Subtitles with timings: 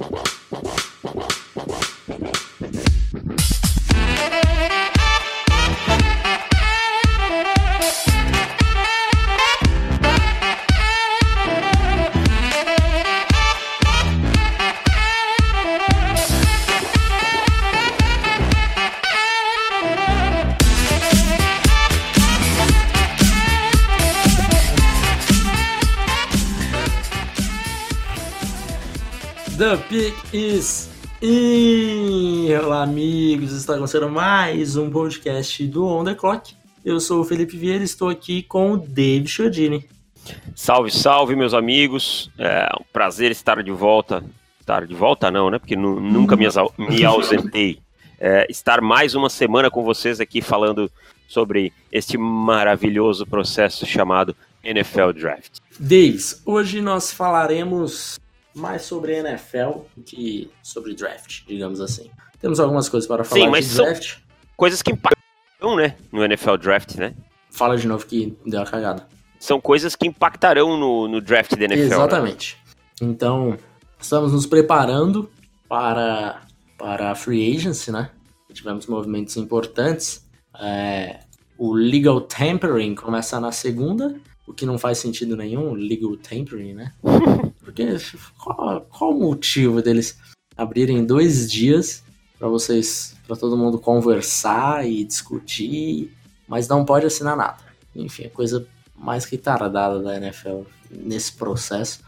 [0.00, 0.29] Wow.
[33.70, 36.56] Está começando mais um podcast do On The Clock.
[36.84, 39.88] Eu sou o Felipe Vieira e estou aqui com o Dave Chiodini.
[40.56, 42.32] Salve, salve, meus amigos!
[42.36, 44.24] É um prazer estar de volta.
[44.58, 45.60] Estar de volta não, né?
[45.60, 47.78] Porque nunca me, me ausentei.
[48.18, 50.90] É, estar mais uma semana com vocês aqui falando
[51.28, 55.58] sobre este maravilhoso processo chamado NFL Draft.
[55.78, 58.18] Davis, hoje nós falaremos
[58.52, 62.10] mais sobre NFL que sobre draft, digamos assim.
[62.40, 64.16] Temos algumas coisas para falar Sim, mas de draft.
[64.56, 67.14] coisas que impactam, né, no NFL Draft, né?
[67.50, 69.06] Fala de novo que deu a cagada.
[69.38, 71.80] São coisas que impactarão no, no draft da NFL.
[71.80, 71.94] Né?
[71.94, 72.56] Exatamente.
[73.00, 73.08] Né?
[73.08, 73.58] Então,
[73.98, 75.30] estamos nos preparando
[75.68, 76.42] para,
[76.78, 78.10] para a free agency, né?
[78.52, 80.26] Tivemos movimentos importantes.
[80.58, 81.20] É,
[81.56, 84.14] o legal tampering começa na segunda,
[84.46, 86.92] o que não faz sentido nenhum, legal tampering, né?
[87.64, 87.96] Porque
[88.38, 90.18] qual, qual o motivo deles
[90.56, 92.02] abrirem dois dias
[92.40, 96.10] para vocês, para todo mundo conversar e discutir,
[96.48, 97.58] mas não pode assinar nada.
[97.94, 102.00] Enfim, é coisa mais que tardada da NFL nesse processo.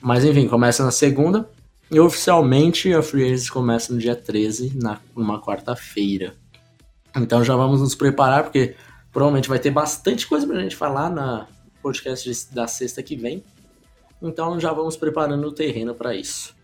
[0.00, 1.50] Mas enfim, começa na segunda
[1.90, 6.36] e oficialmente a Free Agency começa no dia 13, na, numa quarta-feira.
[7.16, 8.76] Então já vamos nos preparar, porque
[9.12, 11.48] provavelmente vai ter bastante coisa pra gente falar na
[11.82, 13.42] podcast da sexta que vem.
[14.22, 16.54] Então já vamos preparando o terreno para isso.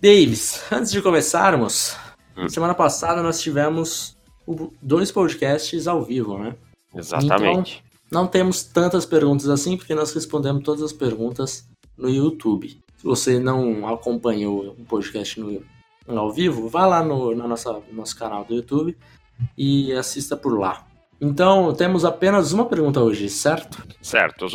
[0.00, 1.96] Davis, antes de começarmos,
[2.36, 2.48] hum.
[2.48, 4.16] semana passada nós tivemos
[4.80, 6.54] dois podcasts ao vivo, né?
[6.94, 7.82] Exatamente.
[8.06, 12.80] Então, não temos tantas perguntas assim, porque nós respondemos todas as perguntas no YouTube.
[12.96, 15.62] Se você não acompanhou o podcast no,
[16.06, 18.96] no ao vivo, vá lá no, no nossa, nosso canal do YouTube
[19.56, 20.86] e assista por lá.
[21.20, 23.84] Então, temos apenas uma pergunta hoje, certo?
[24.00, 24.46] Certo.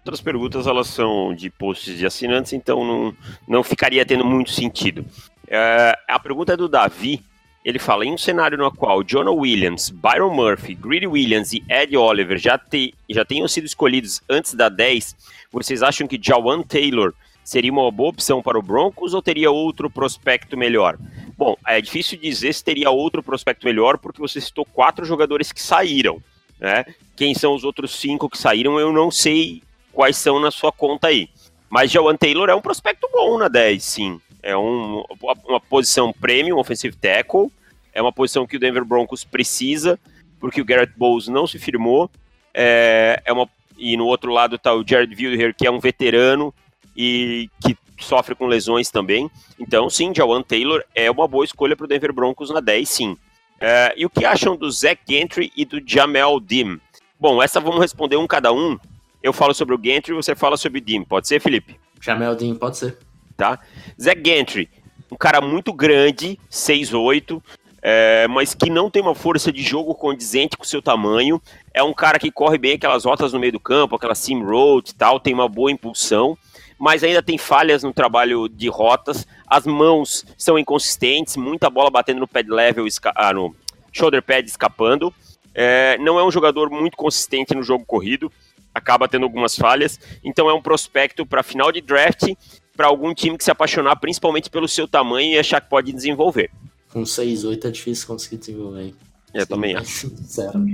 [0.00, 3.16] Outras perguntas elas são de posts de assinantes, então não,
[3.46, 5.04] não ficaria tendo muito sentido.
[5.44, 7.22] Uh, a pergunta é do Davi.
[7.64, 11.96] Ele fala: em um cenário no qual Jonah Williams, Byron Murphy, Greedy Williams e Ed
[11.96, 15.16] Oliver já, te, já tenham sido escolhidos antes da 10,
[15.50, 17.12] vocês acham que Jawan Taylor
[17.44, 20.98] seria uma boa opção para o Broncos ou teria outro prospecto melhor?
[21.36, 25.62] Bom, é difícil dizer se teria outro prospecto melhor, porque você citou quatro jogadores que
[25.62, 26.22] saíram.
[26.60, 26.84] Né?
[27.16, 29.62] Quem são os outros cinco que saíram, eu não sei
[29.98, 31.28] quais são na sua conta aí.
[31.68, 34.20] Mas Jawan Taylor é um prospecto bom na 10, sim.
[34.40, 35.02] É um,
[35.44, 37.50] uma posição premium, offensive tackle.
[37.92, 39.98] É uma posição que o Denver Broncos precisa,
[40.38, 42.08] porque o Garrett Bowles não se firmou.
[42.54, 46.54] É, é uma, e no outro lado está o Jared Wilder, que é um veterano
[46.96, 49.28] e que sofre com lesões também.
[49.58, 53.16] Então, sim, Jawan Taylor é uma boa escolha para o Denver Broncos na 10, sim.
[53.60, 56.80] É, e o que acham do Zach Gentry e do Jamel Dim?
[57.18, 58.78] Bom, essa vamos responder um cada um,
[59.22, 61.02] eu falo sobre o Gentry e você fala sobre o Dim.
[61.02, 61.78] Pode ser, Felipe?
[62.00, 62.98] Jamel Dim, pode ser.
[63.36, 63.58] Tá.
[64.00, 64.68] Zé Gentry,
[65.10, 67.40] um cara muito grande, 6'8",
[67.80, 71.40] é, mas que não tem uma força de jogo condizente com o seu tamanho.
[71.72, 74.90] É um cara que corre bem aquelas rotas no meio do campo, aquela sim road
[74.90, 76.36] e tal, tem uma boa impulsão,
[76.78, 79.26] mas ainda tem falhas no trabalho de rotas.
[79.46, 83.54] As mãos são inconsistentes, muita bola batendo no pad level, ah, no
[83.92, 85.12] shoulder pad escapando.
[85.54, 88.30] É, não é um jogador muito consistente no jogo corrido
[88.74, 89.98] acaba tendo algumas falhas.
[90.22, 92.32] Então é um prospecto para final de draft
[92.76, 96.50] para algum time que se apaixonar principalmente pelo seu tamanho e achar que pode desenvolver.
[96.92, 98.94] Com 6-8 é difícil conseguir desenvolver.
[99.34, 100.08] Eu Sim, também acho.
[100.16, 100.64] Sincero,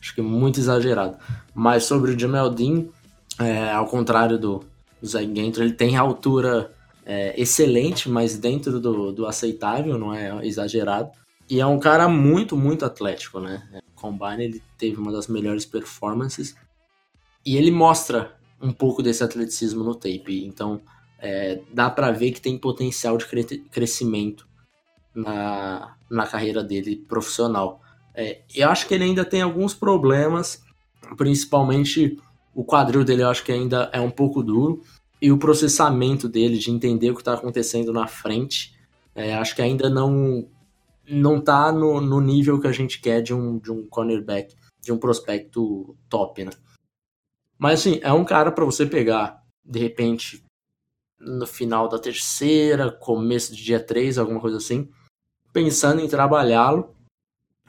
[0.00, 1.16] acho que é muito exagerado.
[1.54, 2.86] Mas sobre o Jamel Dean,
[3.38, 4.64] é, ao contrário do,
[5.00, 6.72] do Zach Gentry, ele tem altura
[7.04, 11.10] é, excelente, mas dentro do, do aceitável, não é exagerado.
[11.48, 13.62] E é um cara muito, muito atlético, né?
[13.94, 16.54] Combine ele teve uma das melhores performances
[17.44, 20.44] e ele mostra um pouco desse atleticismo no tape.
[20.44, 20.80] Então,
[21.18, 24.46] é, dá para ver que tem potencial de cre crescimento
[25.14, 27.80] na, na carreira dele profissional.
[28.14, 30.62] É, eu acho que ele ainda tem alguns problemas,
[31.16, 32.18] principalmente
[32.54, 34.82] o quadril dele eu acho que ainda é um pouco duro,
[35.22, 38.74] e o processamento dele de entender o que está acontecendo na frente,
[39.14, 40.46] é, acho que ainda não
[41.08, 44.92] não tá no, no nível que a gente quer de um, de um cornerback, de
[44.92, 46.52] um prospecto top, né?
[47.60, 50.42] Mas assim, é um cara para você pegar, de repente,
[51.20, 54.88] no final da terceira, começo de dia 3, alguma coisa assim,
[55.52, 56.96] pensando em trabalhá-lo,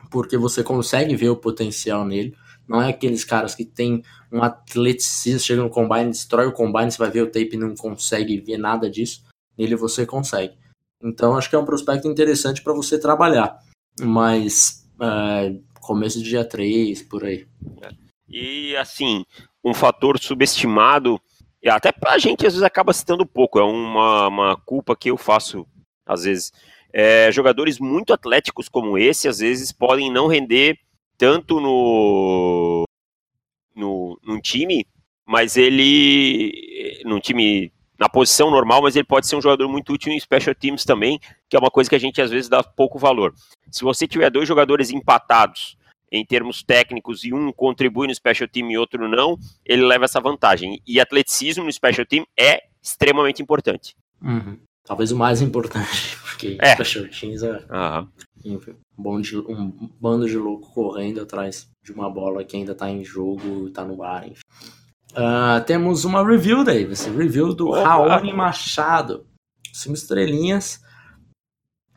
[0.09, 2.33] porque você consegue ver o potencial nele.
[2.65, 4.01] Não é aqueles caras que tem
[4.31, 7.75] um atleticismo, chega no combine, destrói o combine, você vai ver o tape e não
[7.75, 9.25] consegue ver nada disso.
[9.57, 10.57] Nele você consegue.
[11.03, 13.59] Então acho que é um prospecto interessante para você trabalhar.
[13.99, 17.45] Mas é, começo de dia 3, por aí.
[18.29, 19.25] E assim,
[19.63, 21.19] um fator subestimado,
[21.61, 25.17] e até a gente às vezes acaba citando pouco, é uma, uma culpa que eu
[25.17, 25.67] faço
[26.05, 26.51] às vezes.
[26.93, 30.77] É, jogadores muito atléticos como esse, às vezes, podem não render
[31.17, 32.83] tanto no,
[33.73, 34.85] no num time,
[35.25, 40.11] mas ele num time na posição normal, mas ele pode ser um jogador muito útil
[40.11, 42.97] em special teams também, que é uma coisa que a gente às vezes dá pouco
[42.97, 43.33] valor.
[43.69, 45.77] Se você tiver dois jogadores empatados
[46.11, 50.19] em termos técnicos e um contribui no special team e outro não, ele leva essa
[50.19, 50.81] vantagem.
[50.85, 53.95] E atleticismo no special team é extremamente importante.
[54.21, 54.59] Uhum.
[54.83, 56.73] Talvez o mais importante, porque é.
[56.73, 58.59] special teams é uhum.
[58.97, 63.03] um, de, um bando de louco correndo atrás de uma bola que ainda está em
[63.03, 64.41] jogo, está no ar, enfim.
[65.11, 67.05] Uh, temos uma review, Davis.
[67.05, 67.83] Review do Opa.
[67.83, 69.25] Raoni Machado.
[69.73, 70.81] Cinco estrelinhas.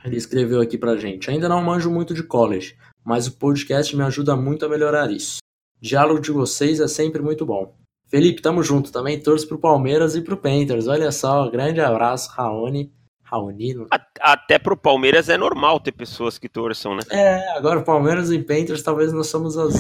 [0.05, 1.31] Ele escreveu aqui pra gente.
[1.31, 5.39] Ainda não manjo muito de college, mas o podcast me ajuda muito a melhorar isso.
[5.79, 7.75] O diálogo de vocês é sempre muito bom.
[8.09, 8.93] Felipe, tamo junto.
[8.93, 10.87] Também torço pro Palmeiras e pro Panthers.
[10.87, 12.93] Olha só, grande abraço, Raoni.
[13.23, 13.75] Raoni.
[14.21, 17.03] Até pro Palmeiras é normal ter pessoas que torçam, né?
[17.11, 19.75] É, agora Palmeiras e Panthers talvez nós somos as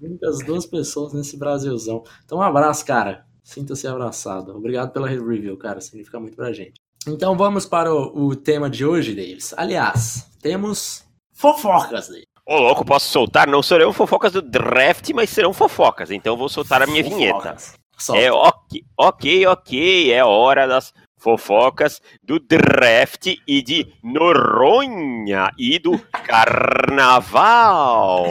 [0.00, 2.02] únicas duas pessoas nesse Brasilzão.
[2.24, 3.24] Então um abraço, cara.
[3.42, 4.56] Sinta-se abraçado.
[4.56, 5.80] Obrigado pela review, cara.
[5.80, 6.74] Significa muito pra gente.
[7.06, 9.54] Então vamos para o, o tema de hoje, Davis.
[9.56, 11.04] Aliás, temos
[11.34, 12.26] fofocas, Davis.
[12.46, 13.48] Ô, louco, posso soltar?
[13.48, 16.10] Não serão fofocas do draft, mas serão fofocas.
[16.10, 17.18] Então vou soltar a minha fofocas.
[17.18, 17.56] vinheta.
[17.96, 18.20] Solta.
[18.20, 20.12] É ok, ok, ok.
[20.12, 20.92] É hora das
[21.24, 28.26] fofocas do draft e de Noronha e do carnaval.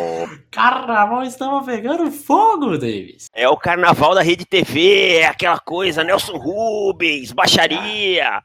[0.52, 3.32] Carnaval estava pegando fogo, Davis.
[3.34, 8.44] É o carnaval da Rede TV, é aquela coisa, Nelson Rubens, baixaria.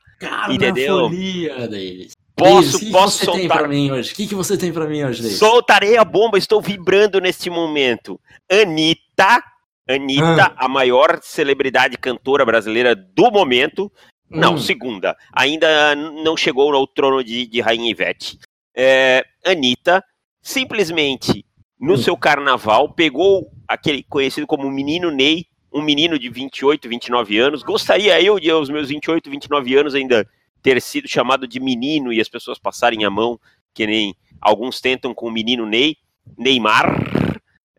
[0.48, 1.10] Entendeu?
[1.10, 2.16] Davis.
[2.38, 3.40] Posso, Davis, posso que soltar?
[3.40, 4.12] Tem pra mim hoje?
[4.12, 5.38] O que, que você tem para mim hoje, Davis?
[5.38, 8.20] Soltarei a bomba, estou vibrando neste momento.
[8.50, 9.42] Anitta,
[9.88, 10.64] Anitta, ah.
[10.64, 13.90] a maior celebridade cantora brasileira do momento,
[14.30, 14.58] não, hum.
[14.58, 15.16] segunda.
[15.32, 18.38] Ainda não chegou ao trono de, de Rainha Ivete.
[18.76, 20.04] É, Anitta,
[20.40, 21.44] simplesmente,
[21.80, 21.98] no hum.
[21.98, 27.62] seu carnaval, pegou aquele conhecido como Menino Ney, um menino de 28, 29 anos.
[27.62, 30.26] Gostaria eu de, aos meus 28, 29 anos, ainda
[30.62, 33.38] ter sido chamado de menino e as pessoas passarem a mão,
[33.74, 35.96] que nem alguns tentam com o menino Ney,
[36.36, 36.86] Neymar.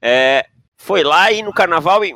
[0.02, 0.46] É,
[0.78, 2.14] foi lá e no carnaval e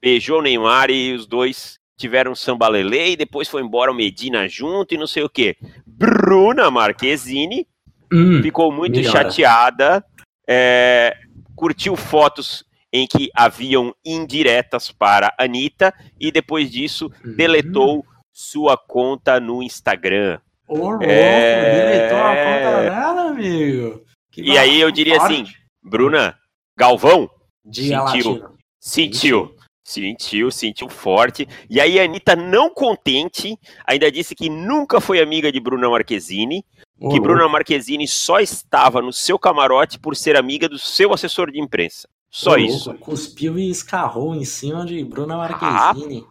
[0.00, 4.48] beijou o Neymar e os dois tiveram samba lele e depois foi embora o Medina
[4.48, 5.56] junto e não sei o que.
[5.86, 7.66] Bruna Marquezine
[8.12, 10.04] hum, ficou muito chateada,
[10.48, 11.16] é,
[11.54, 17.36] curtiu fotos em que haviam indiretas para Anitta e depois disso uhum.
[17.36, 20.40] deletou sua conta no Instagram.
[20.66, 22.00] Ô, louco, é...
[22.00, 24.04] deletou a conta dela, amigo.
[24.30, 25.32] Que e aí eu diria forte.
[25.34, 25.52] assim,
[25.82, 26.38] Bruna,
[26.76, 27.28] Galvão,
[27.64, 28.56] Dia sentiu, latino.
[28.80, 31.46] sentiu, Sentiu, sentiu forte.
[31.68, 36.64] E aí a Anitta, não contente, ainda disse que nunca foi amiga de Bruna Marquezine,
[37.10, 41.60] que Bruna Marquezine só estava no seu camarote por ser amiga do seu assessor de
[41.60, 42.08] imprensa.
[42.30, 42.94] Só isso.
[42.94, 46.24] Cuspiu e escarrou em cima de Bruna Marquezine.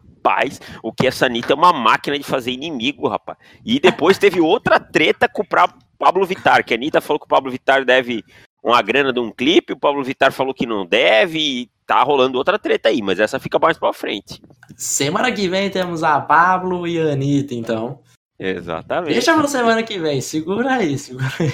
[0.83, 3.37] O que essa Anitta é uma máquina de fazer inimigo, rapaz.
[3.65, 5.47] E depois teve outra treta com o
[5.97, 8.23] Pablo Vittar, que a Anitta falou que o Pablo Vittar deve
[8.63, 12.37] uma grana de um clipe, o Pablo Vittar falou que não deve, e tá rolando
[12.37, 14.39] outra treta aí, mas essa fica mais pra frente.
[14.75, 17.99] Semana que vem temos a Pablo e a Anitta, então.
[18.39, 19.13] Exatamente.
[19.13, 21.51] Deixa pra semana que vem, segura aí, segura aí.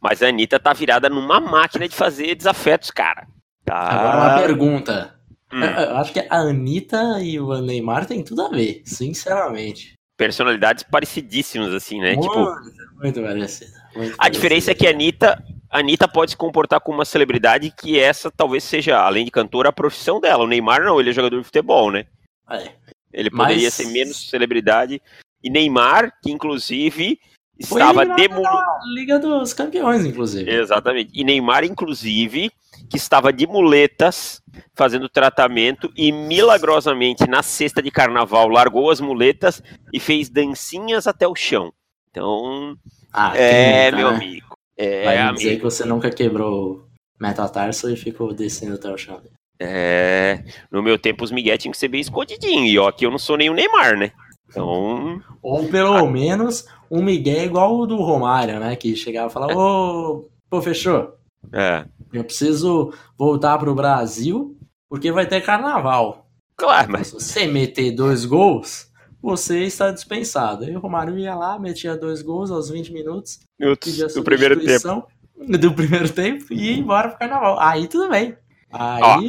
[0.00, 3.26] Mas a Anitta tá virada numa máquina de fazer desafetos, cara.
[3.64, 3.76] Tá...
[3.76, 5.19] Agora uma pergunta.
[5.52, 5.62] Hum.
[5.62, 9.94] Eu acho que a Anitta e o Neymar tem tudo a ver, sinceramente.
[10.16, 12.14] Personalidades parecidíssimas, assim, né?
[12.14, 13.72] Muito, tipo, muito parecido.
[13.96, 14.30] Muito a parecido.
[14.30, 18.28] diferença é que a Anitta a Anitta pode se comportar como uma celebridade que essa
[18.28, 20.42] talvez seja, além de cantora, a profissão dela.
[20.42, 22.06] O Neymar não, ele é jogador de futebol, né?
[22.50, 22.72] É.
[23.12, 23.74] Ele poderia Mas...
[23.74, 25.00] ser menos celebridade.
[25.42, 27.20] E Neymar, que inclusive
[27.56, 28.64] estava demolando.
[28.94, 30.50] Liga dos Campeões, inclusive.
[30.50, 31.12] Exatamente.
[31.14, 32.50] E Neymar, inclusive,
[32.90, 34.42] que estava de muletas
[34.74, 41.26] fazendo tratamento e milagrosamente na sexta de carnaval largou as muletas e fez dancinhas até
[41.26, 41.72] o chão.
[42.10, 42.76] Então,
[43.12, 44.16] ah, é, meu né?
[44.16, 44.56] amigo.
[44.76, 45.36] É, Vai amigo.
[45.36, 46.84] dizer que você nunca quebrou
[47.20, 49.20] metatarso e ficou descendo até o chão.
[49.62, 50.42] É,
[50.72, 53.18] no meu tempo os Miguel tinham que ser bem escondidinho, e ó, aqui eu não
[53.18, 54.10] sou nem o Neymar, né?
[54.48, 55.22] Então.
[55.42, 56.10] Ou pelo ah.
[56.10, 58.74] menos um Miguel igual o do Romário, né?
[58.74, 61.14] Que chegava e falava, ô, pô, fechou.
[61.52, 61.84] É.
[62.12, 64.56] Eu preciso voltar pro Brasil
[64.88, 66.28] porque vai ter carnaval.
[66.56, 67.08] Claro, mas.
[67.08, 68.90] Se você meter dois gols,
[69.22, 70.64] você está dispensado.
[70.64, 73.40] Aí o Romário ia lá, metia dois gols aos 20 minutos.
[73.58, 75.06] Minutos do primeiro tempo.
[75.36, 77.58] Do primeiro tempo e ia embora pro carnaval.
[77.58, 78.36] Aí tudo bem.
[78.70, 79.02] Aí.
[79.02, 79.20] Ó,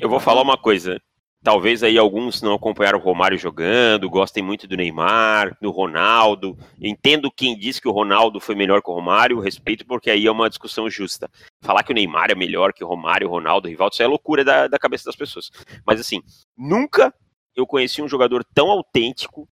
[0.00, 0.98] eu vou falar uma coisa.
[1.42, 6.58] Talvez aí alguns não acompanharam o Romário jogando, gostem muito do Neymar, do Ronaldo.
[6.78, 10.30] Entendo quem diz que o Ronaldo foi melhor que o Romário, respeito, porque aí é
[10.30, 11.30] uma discussão justa.
[11.62, 14.06] Falar que o Neymar é melhor que o Romário, o Ronaldo, o Rivaldo, isso é
[14.06, 15.50] loucura da, da cabeça das pessoas.
[15.86, 16.22] Mas assim,
[16.56, 17.14] nunca
[17.56, 19.48] eu conheci um jogador tão autêntico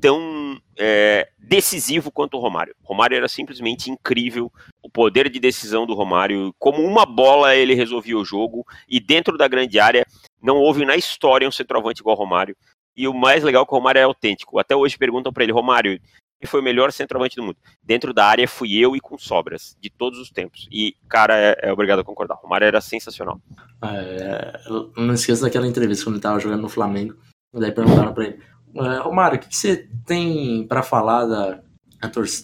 [0.00, 2.74] tão é, decisivo quanto o Romário.
[2.82, 8.18] Romário era simplesmente incrível, o poder de decisão do Romário, como uma bola ele resolvia
[8.18, 10.06] o jogo, e dentro da grande área
[10.42, 12.56] não houve na história um centroavante igual ao Romário.
[12.96, 14.58] E o mais legal é que o Romário é autêntico.
[14.58, 16.00] Até hoje perguntam para ele, Romário,
[16.40, 17.56] quem foi o melhor centroavante do mundo?
[17.82, 20.68] Dentro da área fui eu e com sobras, de todos os tempos.
[20.70, 22.34] E, cara, é, é obrigado a concordar.
[22.36, 23.40] O Romário era sensacional.
[23.82, 24.60] É,
[24.96, 27.16] não esqueça daquela entrevista quando ele estava jogando no Flamengo.
[27.54, 28.42] Daí perguntaram para ele,
[28.84, 31.62] é, Romário, o que, que você tem para falar da,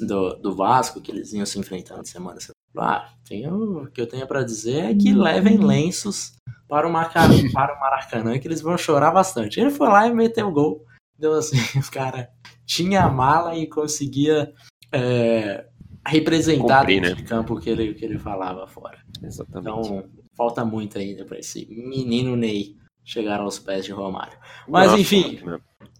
[0.06, 2.38] do, do Vasco, que eles iam se enfrentando semana?
[2.76, 6.32] Ah, tenho, o que eu tenho para dizer é que levem lenços
[6.68, 9.60] para o, Maracanã, para o Maracanã, que eles vão chorar bastante.
[9.60, 10.84] Ele foi lá e meteu o gol.
[11.18, 12.30] Deu assim, o cara
[12.64, 14.52] tinha a mala e conseguia
[14.90, 15.66] é,
[16.06, 17.14] representar Cumprir, né?
[17.14, 18.98] de campo que ele, que ele falava fora.
[19.22, 19.68] Exatamente.
[19.68, 24.38] Então, falta muito ainda para esse menino Ney chegar aos pés de Romário.
[24.68, 25.40] Mas Nossa, enfim,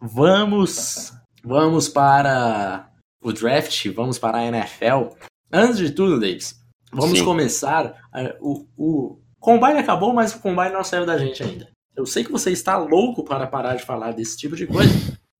[0.01, 1.13] vamos
[1.45, 2.89] vamos para
[3.23, 5.15] o draft, vamos para a NFL.
[5.53, 6.61] Antes de tudo, Davis,
[6.93, 7.25] vamos Sim.
[7.25, 8.01] começar.
[8.41, 11.69] O, o Combine acabou, mas o Combine não saiu da gente ainda.
[11.95, 14.93] Eu sei que você está louco para parar de falar desse tipo de coisa,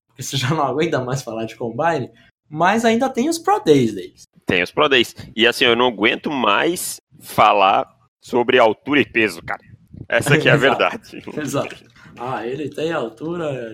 [0.07, 2.11] porque você já não aguenta mais falar de Combine,
[2.47, 4.23] mas ainda tem os Pro Days, Davis.
[4.45, 5.15] Tem os Pro Days.
[5.35, 7.87] E assim, eu não aguento mais falar
[8.21, 9.61] sobre altura e peso, cara.
[10.07, 11.23] Essa aqui é a verdade.
[11.37, 11.75] Exato.
[12.19, 13.73] Ah, ele tem altura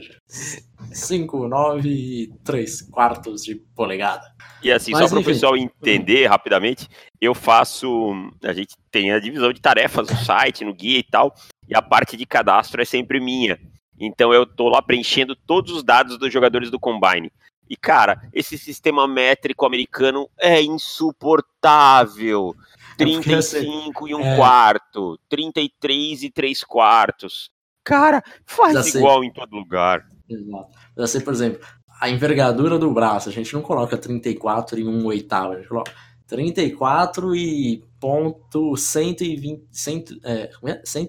[0.91, 4.23] 5, 9 e 3 quartos de polegada.
[4.63, 6.87] E assim, Mas, só para o pessoal entender rapidamente,
[7.19, 8.13] eu faço.
[8.43, 11.33] A gente tem a divisão de tarefas no site, no guia e tal,
[11.67, 13.59] e a parte de cadastro é sempre minha.
[13.99, 17.31] Então eu tô lá preenchendo todos os dados dos jogadores do Combine.
[17.69, 22.55] E, cara, esse sistema métrico americano é insuportável.
[22.99, 24.35] 35 é e um é...
[24.35, 27.49] quarto, 33 e 3 quartos.
[27.83, 30.05] Cara, faz igual em todo lugar.
[30.29, 30.77] Exato.
[30.97, 31.59] Já sei, por exemplo,
[31.99, 35.91] a envergadura do braço, a gente não coloca 34 e 1 oitavo, a gente coloca
[36.27, 40.51] 34 e ponto 120, 100, é,
[40.83, 41.07] 100 é?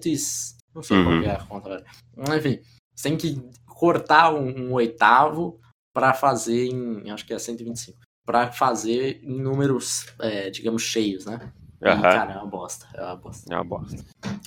[0.73, 1.03] não sei uhum.
[1.03, 1.85] qual é a conta, velho.
[2.37, 2.59] Enfim,
[2.95, 5.59] você tem que cortar um, um oitavo
[5.93, 11.51] para fazer em, acho que é 125, para fazer em números, é, digamos, cheios, né?
[11.81, 12.01] Uhum.
[12.01, 12.87] Cara, é uma bosta.
[12.93, 13.53] É uma bosta.
[13.53, 14.05] É uma bosta.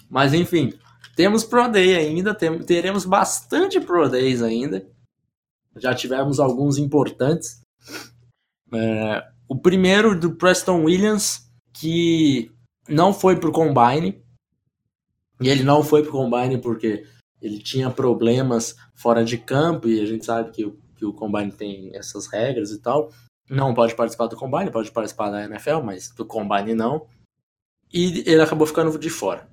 [0.09, 0.73] Mas enfim,
[1.17, 4.87] temos Pro Day ainda, tem, teremos bastante Pro Days ainda.
[5.77, 7.61] Já tivemos alguns importantes.
[8.73, 12.51] É, o primeiro do Preston Williams, que
[12.89, 14.23] não foi pro Combine.
[15.41, 17.05] E ele não foi pro Combine porque
[17.43, 21.51] ele tinha problemas fora de campo, e a gente sabe que o, que o Combine
[21.51, 23.11] tem essas regras e tal.
[23.51, 27.07] Não pode participar do Combine, pode participar da NFL, mas do Combine não
[27.93, 29.49] e ele acabou ficando de fora.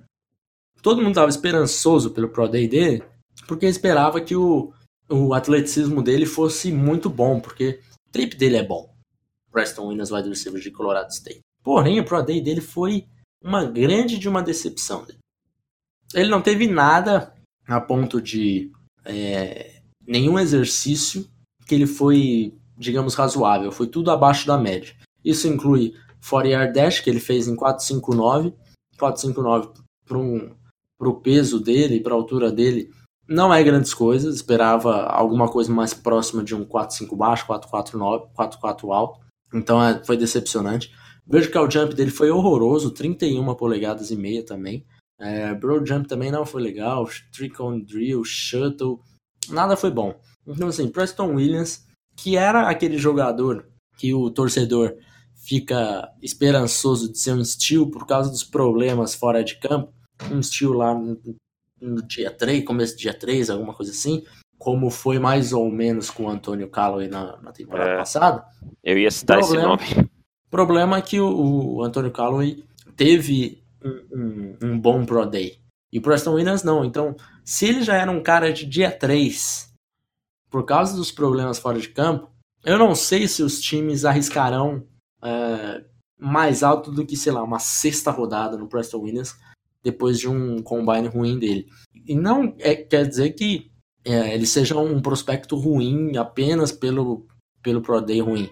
[0.82, 3.04] Todo mundo estava esperançoso pelo Pro Day dele,
[3.46, 4.72] porque esperava que o,
[5.08, 8.92] o atleticismo dele fosse muito bom, porque o trip dele é bom.
[9.50, 11.40] Preston Williams, wide receiver de Colorado State.
[11.62, 13.06] Porém, o Pro Day dele foi
[13.42, 15.06] uma grande de uma decepção.
[16.14, 17.32] Ele não teve nada
[17.66, 18.70] a ponto de
[19.04, 21.28] é, nenhum exercício
[21.66, 23.70] que ele foi, digamos, razoável.
[23.70, 24.94] Foi tudo abaixo da média.
[25.24, 25.94] Isso inclui
[26.28, 28.54] 40 yard dash que ele fez em 459.
[28.98, 30.54] 459 para um,
[30.98, 32.90] o peso dele, para a altura dele,
[33.28, 34.36] não é grandes coisas.
[34.36, 39.20] Esperava alguma coisa mais próxima de um 45 baixo, 449, 44 alto.
[39.52, 40.92] Então é, foi decepcionante.
[41.26, 44.84] Vertical jump dele foi horroroso, 31 polegadas e meia também.
[45.18, 47.08] É, broad jump também não foi legal.
[47.32, 49.00] Trick on drill, shuttle,
[49.48, 50.14] nada foi bom.
[50.46, 51.86] Então assim, Preston Williams,
[52.16, 54.96] que era aquele jogador que o torcedor
[55.42, 59.92] fica esperançoso de ser um Steel por causa dos problemas fora de campo,
[60.30, 61.18] um Steel lá no,
[61.80, 64.24] no dia 3, começo do dia 3, alguma coisa assim,
[64.56, 68.44] como foi mais ou menos com o Antônio Calloway na, na temporada é, passada.
[68.84, 70.10] Eu ia citar problema, esse nome.
[70.48, 72.62] problema é que o, o Antônio Calloway
[72.96, 75.58] teve um, um, um, bom Pro Day.
[75.92, 76.84] E o Preston Williams não.
[76.84, 79.74] Então, se ele já era um cara de dia 3,
[80.48, 82.30] por causa dos problemas fora de campo,
[82.64, 84.86] eu não sei se os times arriscarão
[85.22, 85.84] é,
[86.18, 89.36] mais alto do que, sei lá, uma sexta rodada no Preston Williams
[89.82, 91.66] depois de um combine ruim dele.
[92.06, 93.70] E não é, quer dizer que
[94.04, 97.26] é, ele seja um prospecto ruim apenas pelo,
[97.62, 98.48] pelo Pro Day ruim.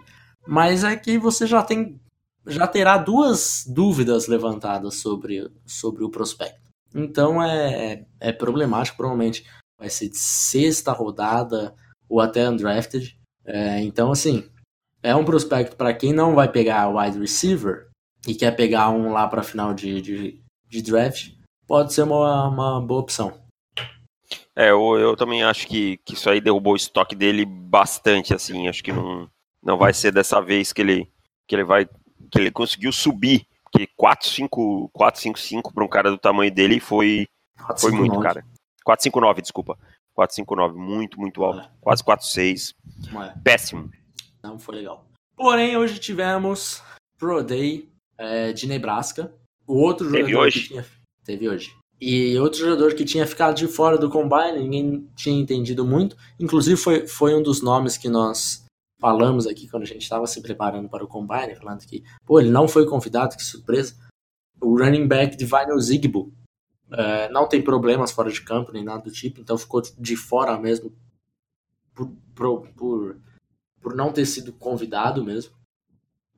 [0.46, 2.00] Mas é que você já tem
[2.46, 6.70] já terá duas dúvidas levantadas sobre, sobre o prospecto.
[6.94, 9.44] Então é, é problemático, provavelmente
[9.78, 11.74] vai ser de sexta rodada
[12.08, 13.18] ou até undrafted.
[13.44, 14.48] É, então, assim,
[15.02, 17.88] é um prospecto para quem não vai pegar wide receiver
[18.26, 21.32] e quer pegar um lá para final de, de, de, draft,
[21.66, 23.40] pode ser uma, uma boa opção.
[24.54, 28.68] É, eu, eu também acho que, que isso aí derrubou o estoque dele bastante, assim,
[28.68, 29.28] acho que não,
[29.62, 31.10] não vai ser dessa vez que ele,
[31.46, 31.88] que ele vai
[32.30, 37.26] que ele conseguiu subir, porque 4-5-5 para um cara do tamanho dele foi,
[37.56, 38.26] 4, foi 5, muito, 9.
[38.26, 38.44] cara.
[38.86, 39.78] 4-5-9, desculpa.
[40.16, 41.60] 4-5-9, muito, muito alto.
[41.60, 41.70] É.
[41.80, 42.74] Quase 4-6.
[43.14, 43.32] É.
[43.42, 43.90] Péssimo.
[44.42, 45.06] Não foi legal.
[45.36, 46.82] Porém, hoje tivemos
[47.18, 49.32] Pro Day é, de Nebraska.
[49.66, 50.60] O outro jogador Teve hoje?
[50.60, 50.86] que tinha.
[51.24, 51.76] Teve hoje.
[52.00, 56.16] E outro jogador que tinha ficado de fora do combine, ninguém tinha entendido muito.
[56.38, 58.64] Inclusive, foi, foi um dos nomes que nós
[58.98, 62.50] falamos aqui quando a gente estava se preparando para o combine, falando que, pô, ele
[62.50, 63.94] não foi convidado, que surpresa.
[64.60, 66.32] O running back de Vinyl Zigbo
[66.92, 70.58] é, não tem problemas fora de campo nem nada do tipo, então ficou de fora
[70.58, 70.92] mesmo
[71.94, 73.16] por, por, por,
[73.80, 75.52] por não ter sido convidado mesmo.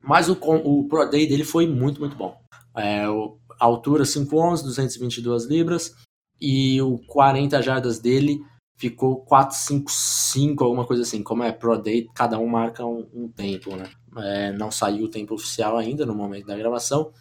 [0.01, 2.37] Mas o, o Pro Day dele foi muito, muito bom.
[2.75, 5.95] É, o, altura 5'11, 222 libras,
[6.39, 8.43] e o 40 jardas dele
[8.75, 11.23] ficou 455, alguma coisa assim.
[11.23, 13.89] Como é Pro Day, cada um marca um, um tempo, né?
[14.17, 17.11] É, não saiu o tempo oficial ainda no momento da gravação,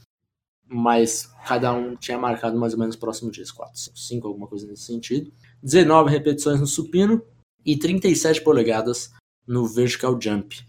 [0.66, 5.32] mas cada um tinha marcado mais ou menos próximo disso, 455, alguma coisa nesse sentido.
[5.62, 7.22] 19 repetições no supino
[7.64, 9.12] e 37 polegadas
[9.46, 10.60] no vertical jump.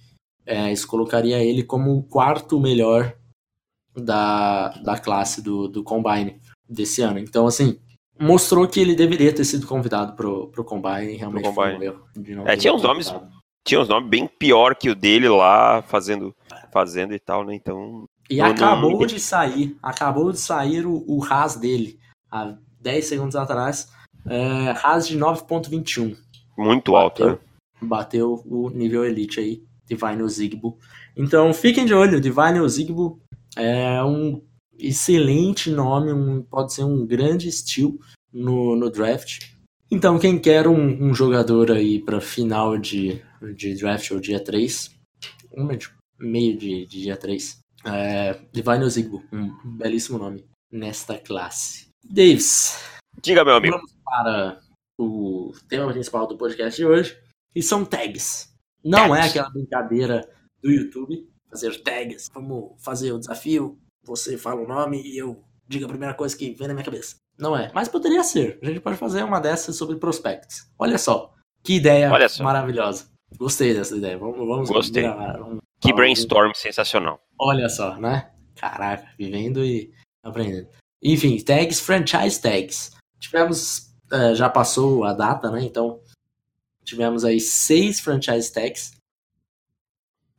[0.45, 3.15] É, isso colocaria ele como o quarto melhor
[3.95, 7.19] da, da classe do, do Combine desse ano.
[7.19, 7.79] Então, assim,
[8.19, 11.93] mostrou que ele deveria ter sido convidado pro, pro Combine, realmente pro combine.
[12.13, 13.13] foi um é, tinha uns nomes
[13.65, 16.35] tinha uns nomes bem pior que o dele lá, fazendo,
[16.71, 17.55] fazendo e tal, né?
[17.55, 18.07] Então.
[18.29, 19.05] E acabou não...
[19.05, 21.97] de sair, acabou de sair o, o Haas dele,
[22.29, 23.89] há 10 segundos atrás.
[24.25, 26.17] É, Haas de 9.21.
[26.57, 27.37] Muito alto, né?
[27.83, 30.77] Bateu o nível elite aí, Divine Zigbo.
[31.15, 33.21] Então fiquem de olho, Divine Zigbo
[33.55, 34.41] é um
[34.77, 37.99] excelente nome, um, pode ser um grande estilo
[38.31, 39.53] no, no draft.
[39.89, 43.21] Então, quem quer um, um jogador aí para final de,
[43.55, 44.91] de draft ou dia 3,
[45.55, 45.69] um
[46.19, 51.89] meio de, de dia 3, é Divine Ozigbo, um belíssimo nome nesta classe.
[52.03, 52.83] Davis.
[53.21, 53.75] Diga, meu amigo.
[53.75, 54.59] Vamos para
[54.99, 57.15] o tema principal do podcast de hoje,
[57.55, 58.53] e são tags.
[58.83, 59.25] Não é tags.
[59.25, 60.29] é aquela brincadeira
[60.61, 62.29] do YouTube, fazer tags.
[62.33, 66.53] Vamos fazer o desafio, você fala o nome e eu digo a primeira coisa que
[66.53, 67.17] vem na minha cabeça.
[67.37, 68.59] Não é, mas poderia ser.
[68.61, 70.69] A gente pode fazer uma dessas sobre prospects.
[70.77, 72.11] Olha só, que ideia
[72.41, 73.07] maravilhosa.
[73.37, 74.17] Gostei dessa ideia.
[74.17, 75.03] Vamos, vamos Gostei.
[75.03, 77.19] Gravar, vamos que brainstorm sensacional.
[77.37, 78.31] Olha só, né?
[78.55, 79.91] Caraca, vivendo e
[80.23, 80.69] aprendendo.
[81.03, 82.91] Enfim, tags, franchise tags.
[83.19, 85.61] Tivemos, uh, já passou a data, né?
[85.61, 85.99] Então,
[86.83, 88.91] tivemos aí seis franchise tags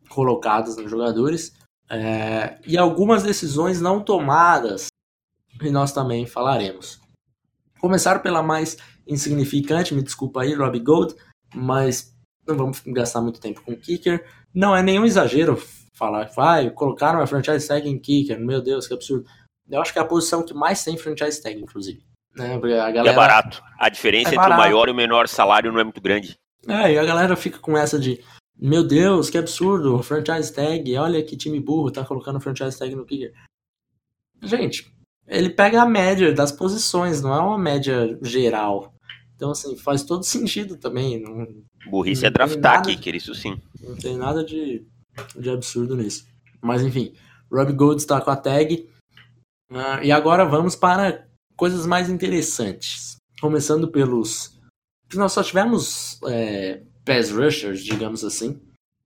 [0.09, 1.55] colocados nos jogadores.
[1.91, 4.87] É, e algumas decisões não tomadas,
[5.61, 7.01] e nós também falaremos.
[7.79, 8.77] Começar pela mais
[9.07, 11.15] insignificante, me desculpa aí, Robbie Gold,
[11.55, 14.27] mas não vamos gastar muito tempo com kicker.
[14.53, 18.95] Não é nenhum exagero falar, vai, colocaram a franchise tag em kicker, meu Deus, que
[18.95, 19.29] absurdo.
[19.69, 22.03] Eu acho que é a posição que mais tem franchise tag, inclusive.
[22.37, 22.55] Né?
[22.55, 23.11] A galera...
[23.11, 23.63] é barato.
[23.79, 24.61] A diferença é entre barato.
[24.61, 26.37] o maior e o menor salário não é muito grande.
[26.67, 28.21] É, e a galera fica com essa de
[28.57, 33.05] meu Deus, que absurdo, franchise tag, olha que time burro tá colocando franchise tag no
[33.05, 33.33] kicker.
[34.43, 34.95] Gente,
[35.27, 38.95] ele pega a média das posições, não é uma média geral.
[39.35, 41.21] Então, assim, faz todo sentido também.
[41.21, 41.47] Não,
[41.91, 43.61] Burrice não é draftar nada, kicker, isso sim.
[43.83, 44.87] Não tem nada de,
[45.37, 46.27] de absurdo nisso.
[46.63, 47.13] Mas, enfim,
[47.53, 48.89] Rob Gold está com a tag.
[49.71, 53.17] Uh, e agora vamos para coisas mais interessantes.
[53.41, 54.59] Começando pelos.
[55.15, 58.61] Nós só tivemos é, pass rushers, digamos assim,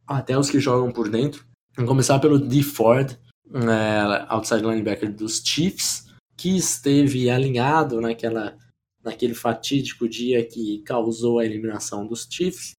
[0.07, 1.45] até os que jogam por dentro.
[1.75, 2.63] Vamos começar pelo D.
[2.63, 3.19] Ford,
[3.53, 6.07] é, outside linebacker dos Chiefs,
[6.37, 8.57] que esteve alinhado naquela,
[9.03, 12.73] naquele fatídico dia que causou a eliminação dos Chiefs.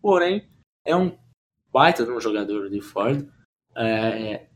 [0.00, 0.48] Porém,
[0.84, 1.16] é um
[1.72, 3.26] baita de um jogador de Ford.
[3.76, 4.46] É,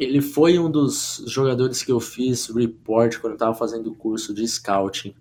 [0.00, 4.32] ele foi um dos jogadores que eu fiz report quando eu tava fazendo o curso
[4.32, 5.14] de scouting.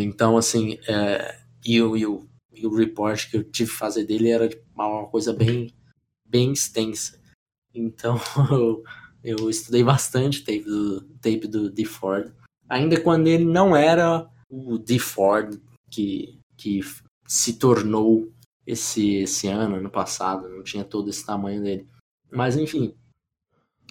[0.00, 4.04] Então, assim, é, e, o, e, o, e o report que eu tive que fazer
[4.04, 5.74] dele era uma coisa bem,
[6.24, 7.20] bem extensa.
[7.74, 8.18] Então,
[8.50, 8.82] eu,
[9.22, 11.84] eu estudei bastante tape do, tape do D.
[11.84, 12.32] Ford.
[12.70, 14.98] Ainda quando ele não era o D.
[14.98, 16.80] Ford que, que
[17.26, 18.32] se tornou
[18.66, 21.86] esse, esse ano, ano passado, não tinha todo esse tamanho dele.
[22.30, 22.94] Mas enfim,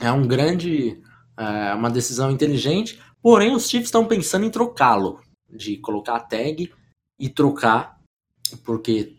[0.02, 1.00] é um grande,
[1.38, 6.72] é uma decisão inteligente, porém os Chiefs estão pensando em trocá-lo, de colocar a tag
[7.20, 8.00] e trocar,
[8.66, 9.16] porque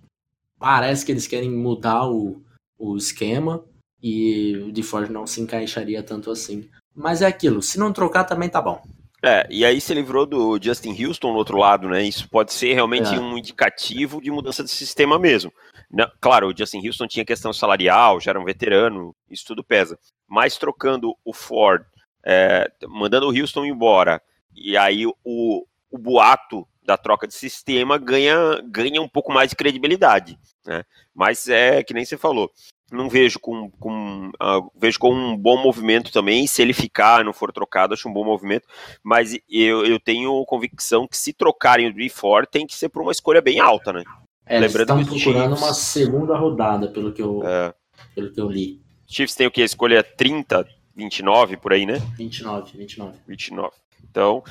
[0.58, 2.42] parece que eles querem mudar o,
[2.76, 3.64] o esquema
[4.02, 6.68] e o DeFord não se encaixaria tanto assim.
[6.94, 8.82] Mas é aquilo, se não trocar também tá bom.
[9.24, 12.02] É, e aí se livrou do Justin Houston no outro lado, né?
[12.02, 13.20] Isso pode ser realmente é.
[13.20, 15.52] um indicativo de mudança de sistema mesmo.
[15.88, 19.96] Não, claro, o Justin Houston tinha questão salarial, já era um veterano, isso tudo pesa.
[20.28, 21.84] Mas trocando o Ford,
[22.26, 24.20] é, mandando o Houston embora,
[24.56, 29.56] e aí o, o boato da troca de sistema ganha, ganha um pouco mais de
[29.56, 30.36] credibilidade.
[30.66, 30.82] Né?
[31.14, 32.50] Mas é que nem você falou
[32.92, 36.46] não vejo com, com uh, vejo com um bom movimento também.
[36.46, 38.68] Se ele ficar, não for trocado, acho um bom movimento.
[39.02, 43.12] Mas eu, eu tenho convicção que se trocarem o Drefor, tem que ser por uma
[43.12, 44.02] escolha bem alta, né?
[44.44, 47.72] É, Lembrando eles estão procurando Chiefs, uma segunda rodada, pelo que eu, é.
[48.14, 48.80] pelo que eu li.
[49.06, 49.62] Chiefs tem o que?
[49.62, 51.98] A escolha 30, 29 por aí, né?
[52.16, 53.18] 29, 29.
[53.26, 53.72] 29.
[54.10, 54.42] Então,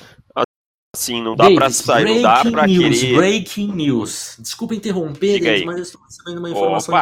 [0.93, 3.15] Assim, não dá para sair, não dá para querer.
[3.15, 4.35] Breaking news.
[4.39, 6.93] Desculpa interromper, mas eu estou recebendo uma informação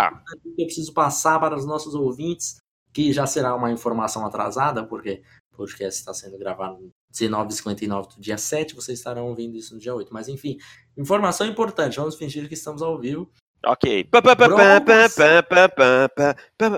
[0.56, 2.58] que eu preciso passar para os nossos ouvintes,
[2.94, 8.22] que já será uma informação atrasada, porque o podcast está sendo gravado no 19h59 do
[8.22, 10.14] dia 7, vocês estarão ouvindo isso no dia 8.
[10.14, 10.58] Mas enfim,
[10.96, 13.28] informação importante, vamos fingir que estamos ao vivo.
[13.66, 14.08] Ok.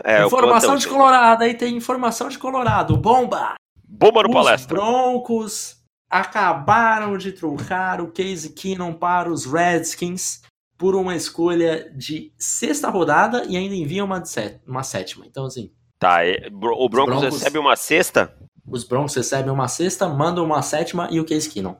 [0.06, 2.96] É, informação de Colorado, aí tem informação de Colorado.
[2.96, 3.56] Bomba!
[3.86, 4.78] Bomba no Os palestra.
[4.78, 5.81] Broncos
[6.12, 10.42] acabaram de trocar o Case Keenum para os Redskins
[10.78, 14.22] por uma escolha de sexta rodada e ainda enviam uma,
[14.68, 15.26] uma sétima.
[15.26, 15.72] Então, assim.
[15.98, 16.20] Tá,
[16.52, 18.36] o Broncos, Broncos, recebe uma sexta?
[18.68, 21.78] Os Broncos recebem uma sexta, mandam uma sétima e o Case Keenum.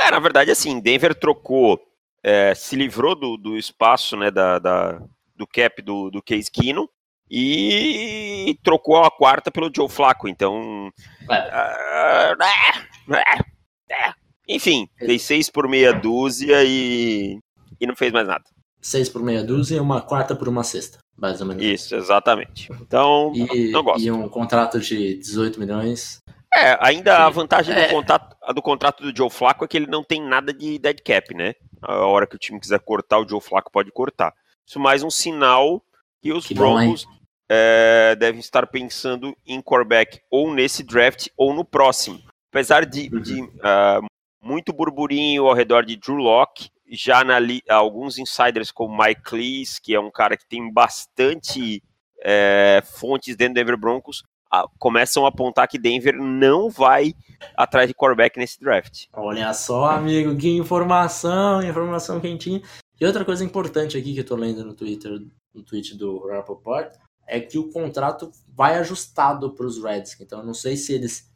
[0.00, 1.78] É, na verdade, assim, Denver trocou,
[2.22, 5.02] é, se livrou do, do espaço, né, da, da
[5.36, 6.86] do cap do, do Case Keenum
[7.30, 10.28] e trocou a quarta pelo Joe Flacco.
[10.28, 10.90] Então,
[11.30, 12.34] é.
[12.34, 13.57] Uh, uh,
[13.90, 14.12] é.
[14.48, 17.38] Enfim, fez seis por meia dúzia e,
[17.80, 18.44] e não fez mais nada.
[18.80, 21.62] Seis por meia dúzia e uma quarta por uma sexta, mais ou menos.
[21.62, 22.70] Isso, exatamente.
[22.80, 24.02] Então, e, não gosto.
[24.02, 26.22] E um contrato de 18 milhões.
[26.54, 27.86] É, ainda a vantagem é.
[27.86, 31.00] do, contrato, do contrato do Joe Flacco é que ele não tem nada de dead
[31.04, 31.54] cap, né?
[31.82, 34.32] A hora que o time quiser cortar, o Joe Flacco pode cortar.
[34.66, 35.82] Isso mais um sinal
[36.22, 37.06] que os que Broncos
[37.48, 42.20] é, devem estar pensando em quarterback ou nesse draft ou no próximo.
[42.50, 43.20] Apesar de, uhum.
[43.20, 44.06] de uh,
[44.42, 49.94] muito burburinho ao redor de Drew Locke, já na alguns insiders como Mike Cleese, que
[49.94, 51.82] é um cara que tem bastante
[52.22, 57.14] é, fontes dentro do Denver Broncos, a, começam a apontar que Denver não vai
[57.54, 59.06] atrás de quarterback nesse draft.
[59.12, 62.62] Olha só, amigo, que informação, informação quentinha.
[63.00, 65.20] E outra coisa importante aqui que eu tô lendo no Twitter,
[65.54, 66.92] no tweet do Rappaport,
[67.26, 70.18] é que o contrato vai ajustado para os Reds.
[70.20, 71.30] Então, eu não sei se eles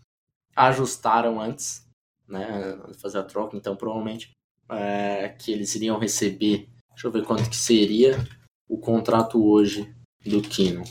[0.55, 1.87] ajustaram antes,
[2.29, 4.31] né, fazer a troca, então provavelmente
[4.69, 8.17] é, que eles iriam receber, deixa eu ver quanto que seria
[8.69, 10.83] o contrato hoje do Kino.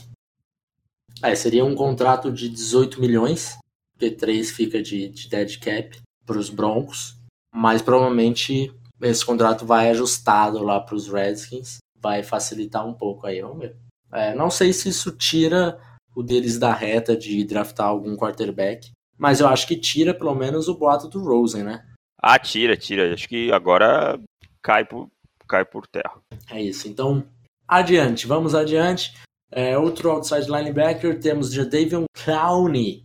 [1.22, 3.58] É, seria um contrato de 18 milhões,
[3.92, 7.16] porque 3 fica de, de dead cap para os Broncos,
[7.54, 13.40] mas provavelmente esse contrato vai ajustado lá para os Redskins, vai facilitar um pouco aí,
[13.40, 13.76] vamos ver.
[14.12, 15.80] É, não sei se isso tira
[16.14, 20.68] o deles da reta de draftar algum quarterback, mas eu acho que tira pelo menos
[20.68, 21.86] o boato do Rosen, né?
[22.20, 23.12] Ah, tira, tira.
[23.12, 24.18] Acho que agora
[24.62, 25.10] cai por,
[25.48, 26.20] cai por terra.
[26.50, 26.88] É isso.
[26.88, 27.24] Então,
[27.66, 29.14] adiante, vamos adiante.
[29.50, 33.04] É, outro outside linebacker, temos Jadavion Clowney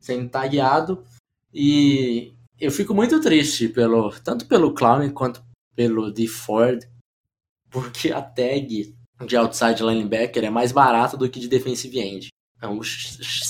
[0.00, 1.04] sendo tagueado.
[1.52, 5.42] E eu fico muito triste pelo tanto pelo Clowney quanto
[5.74, 6.26] pelo D.
[6.26, 6.84] Ford,
[7.70, 8.94] porque a tag
[9.26, 12.28] de outside linebacker é mais barata do que de defensive end.
[12.60, 12.80] É, um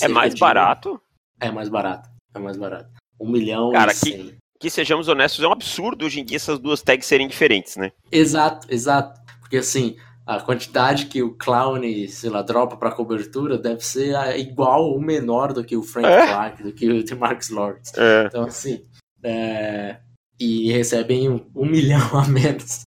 [0.01, 0.39] é mais de...
[0.39, 1.01] barato?
[1.39, 2.09] É mais barato.
[2.33, 2.89] É mais barato.
[3.19, 6.59] Um milhão Cara, e que, que sejamos honestos, é um absurdo hoje em dia essas
[6.59, 7.91] duas tags serem diferentes, né?
[8.11, 9.19] Exato, exato.
[9.39, 14.83] Porque assim, a quantidade que o Clown, sei lá, dropa pra cobertura deve ser igual
[14.83, 16.27] ou menor do que o Frank é?
[16.27, 17.93] Clark, do que o DeMarcus Lawrence.
[17.97, 18.25] É.
[18.27, 18.85] Então, assim,
[19.23, 19.97] é...
[20.39, 22.81] e recebem um, um milhão a menos.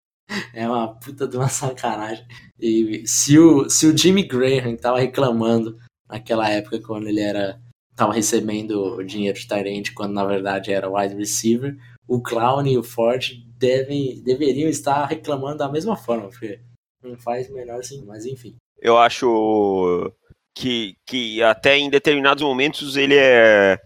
[0.54, 2.24] É uma puta de uma sacanagem.
[2.58, 5.76] E se o, se o Jimmy Graham tava reclamando
[6.08, 7.60] naquela época, quando ele era
[7.94, 11.76] tava recebendo dinheiro de Tyrant quando na verdade era wide receiver,
[12.08, 16.60] o Clown e o Ford devem, deveriam estar reclamando da mesma forma, porque
[17.02, 18.56] não faz melhor assim, mas enfim.
[18.78, 20.12] Eu acho
[20.54, 23.78] que, que até em determinados momentos ele é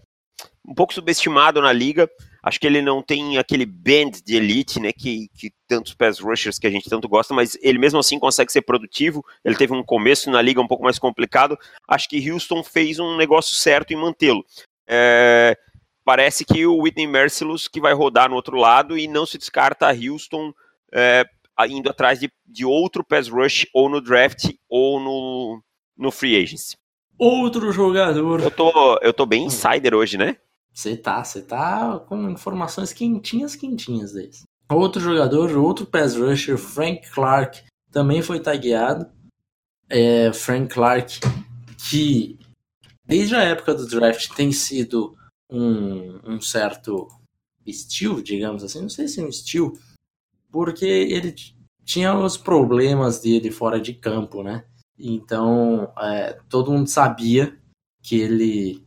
[0.67, 2.09] um pouco subestimado na liga.
[2.41, 6.57] Acho que ele não tem aquele band de elite, né, que, que tantos pass rushers
[6.57, 9.23] que a gente tanto gosta, mas ele mesmo assim consegue ser produtivo.
[9.43, 11.57] Ele teve um começo na liga um pouco mais complicado.
[11.87, 14.45] Acho que Houston fez um negócio certo em mantê-lo.
[14.87, 15.57] É,
[16.05, 19.87] parece que o Whitney Mercilus que vai rodar no outro lado e não se descarta
[19.87, 20.53] a Houston
[20.93, 21.25] é,
[21.67, 25.61] indo atrás de, de outro pass rush ou no draft ou no,
[25.97, 26.77] no free agency.
[27.17, 28.41] Outro jogador.
[28.41, 30.37] Eu tô, eu tô bem insider hoje, né?
[30.77, 34.43] Você tá, você tá com informações quentinhas, quentinhas deles.
[34.69, 39.11] Outro jogador, outro pass rusher, Frank Clark, também foi tagueado.
[39.89, 41.19] É, Frank Clark,
[41.89, 42.37] que
[43.03, 45.17] desde a época do draft tem sido
[45.49, 47.07] um, um certo
[47.65, 49.73] estilo, digamos assim, não sei se é um estilo,
[50.51, 51.33] porque ele
[51.83, 54.63] tinha os problemas dele fora de campo, né?
[54.95, 57.59] Então, é, todo mundo sabia
[58.03, 58.85] que ele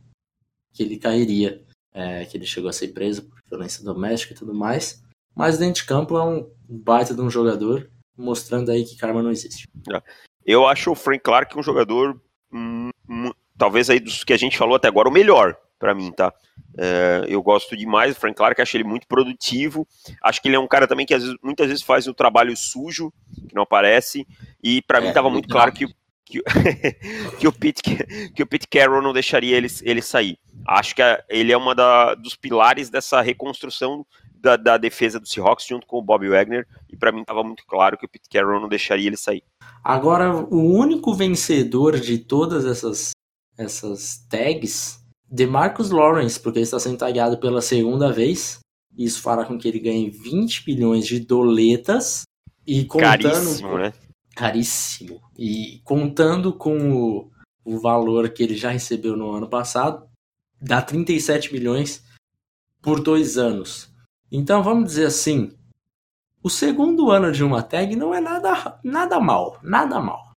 [0.73, 1.61] que ele cairia
[1.93, 5.03] é, que ele chegou a ser preso por violência doméstica e tudo mais.
[5.35, 9.31] Mas dentro de campo é um baita de um jogador, mostrando aí que karma não
[9.31, 9.67] existe.
[9.93, 10.01] É.
[10.45, 12.19] Eu acho o Frank Clark um jogador,
[12.51, 16.11] hum, hum, talvez aí dos que a gente falou até agora, o melhor para mim,
[16.11, 16.31] tá?
[16.77, 19.87] É, eu gosto demais do Frank Clark, acho ele muito produtivo.
[20.21, 22.55] Acho que ele é um cara também que vezes, muitas vezes faz o um trabalho
[22.55, 23.11] sujo,
[23.47, 24.25] que não aparece.
[24.63, 25.87] E para é, mim tava muito claro que,
[26.31, 26.41] que,
[27.39, 27.81] que, o Pete,
[28.33, 30.37] que o Pete Carroll não deixaria ele, ele sair.
[30.65, 35.67] Acho que ele é uma da, dos pilares dessa reconstrução da, da, defesa do Seahawks
[35.67, 36.65] junto com o Bob Wagner.
[36.89, 39.43] E para mim estava muito claro que o Pete Carroll não deixaria ele sair.
[39.83, 43.11] Agora, o único vencedor de todas essas,
[43.57, 48.59] essas tags, DeMarcus Lawrence, porque ele está sendo tagueado pela segunda vez.
[48.97, 52.23] Isso fará com que ele ganhe 20 bilhões de doletas.
[52.65, 53.23] E contando.
[53.23, 53.93] Caríssimo, né?
[54.41, 55.21] Caríssimo.
[55.37, 57.31] E contando com o,
[57.63, 60.09] o valor que ele já recebeu no ano passado,
[60.59, 62.03] dá 37 milhões
[62.81, 63.93] por dois anos.
[64.31, 65.55] Então vamos dizer assim,
[66.41, 70.31] o segundo ano de uma tag não é nada, nada mal, nada mal.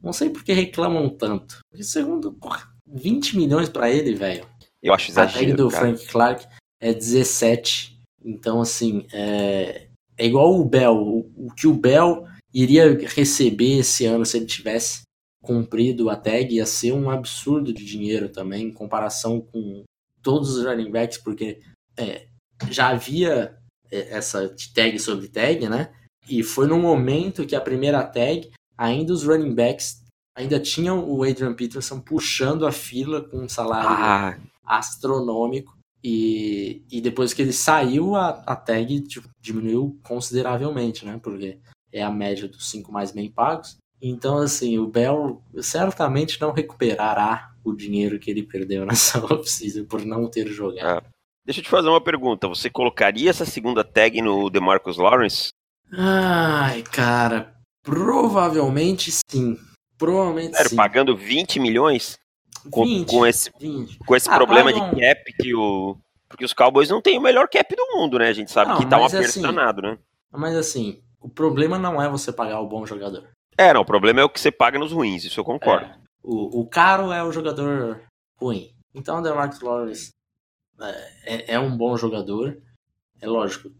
[0.00, 1.58] Não sei por que reclamam tanto.
[1.68, 4.46] Porque segundo, porra, 20 milhões para ele, velho.
[4.80, 5.80] Eu acho exagero, A tag do cara.
[5.80, 6.46] Frank Clark
[6.78, 8.00] é 17.
[8.24, 10.94] Então, assim, é, é igual o Bell.
[10.94, 12.24] O, o que o Bell
[12.56, 15.02] iria receber esse ano se ele tivesse
[15.42, 19.84] cumprido a tag ia ser um absurdo de dinheiro também, em comparação com
[20.22, 21.60] todos os running backs, porque
[21.98, 22.26] é,
[22.70, 23.56] já havia
[23.90, 25.92] é, essa tag sobre tag, né?
[26.28, 30.02] E foi no momento que a primeira tag, ainda os running backs
[30.34, 34.38] ainda tinham o Adrian Peterson puxando a fila com um salário ah.
[34.64, 35.76] astronômico.
[36.02, 41.18] E, e depois que ele saiu, a, a tag tipo, diminuiu consideravelmente, né?
[41.22, 41.58] Porque
[41.96, 43.78] é a média dos cinco mais bem pagos.
[44.00, 50.04] Então, assim, o Bell certamente não recuperará o dinheiro que ele perdeu nessa off-season por
[50.04, 51.04] não ter jogado.
[51.04, 51.16] É.
[51.44, 52.48] Deixa eu te fazer uma pergunta.
[52.48, 55.50] Você colocaria essa segunda tag no DeMarcus Lawrence?
[55.92, 59.56] Ai, cara, provavelmente sim.
[59.96, 60.76] Provavelmente Sério, sim.
[60.76, 62.18] pagando 20 milhões?
[62.70, 63.98] Com, 20, com esse, 20.
[64.00, 64.90] com esse ah, problema pagam...
[64.90, 65.96] de cap que o.
[66.28, 68.28] Porque os Cowboys não têm o melhor cap do mundo, né?
[68.28, 69.96] A gente sabe não, que tá um assim, apertanado, né?
[70.32, 73.28] Mas assim, o problema não é você pagar o bom jogador.
[73.58, 75.86] É, não, o problema é o que você paga nos ruins, isso eu concordo.
[75.86, 78.02] É, o, o caro é o jogador
[78.38, 78.70] ruim.
[78.94, 80.10] Então o DeMarcus Lawrence
[80.80, 82.60] é, é, é, um bom jogador.
[83.20, 83.70] É lógico,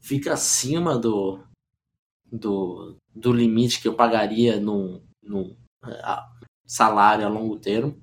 [0.00, 1.40] fica acima do,
[2.30, 6.28] do, do limite que eu pagaria num, num a,
[6.66, 7.96] salário a longo termo,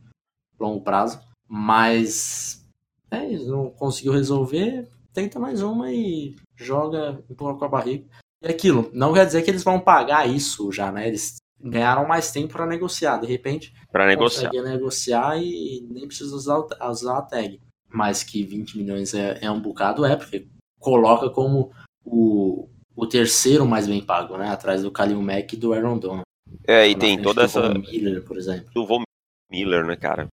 [0.59, 1.21] longo prazo.
[1.47, 2.65] Mas
[3.11, 8.05] é, não conseguiu resolver, tenta mais uma e joga um pouco com a barriga.
[8.41, 11.07] E aquilo, não quer dizer que eles vão pagar isso já, né?
[11.07, 13.17] Eles ganharam mais tempo para negociar.
[13.17, 14.51] De repente, para negociar.
[14.51, 17.59] negociar e nem precisa usar, usar a tag.
[17.87, 20.47] Mas que 20 milhões é, é um bocado, é, porque
[20.79, 21.71] coloca como
[22.05, 24.49] o, o terceiro mais bem pago, né?
[24.49, 26.23] Atrás do Kalil Mack e do Aaron Donald.
[26.65, 27.61] É, e tem toda essa.
[27.61, 28.69] Do Von Miller, por exemplo.
[28.73, 29.03] Do Von
[29.51, 30.27] Miller, né, cara?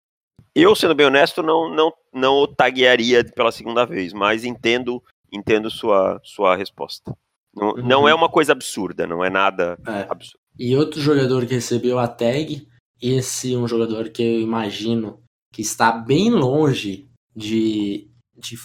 [0.56, 5.70] Eu, sendo bem honesto, não, não, não o taguearia pela segunda vez, mas entendo, entendo
[5.70, 7.16] sua, sua resposta.
[7.56, 7.88] Não, uhum.
[7.88, 10.08] não é uma coisa absurda, não é nada é.
[10.10, 10.40] absurdo.
[10.58, 12.68] E outro jogador que recebeu a tag,
[13.02, 18.58] esse é um jogador que eu imagino que está bem longe de, de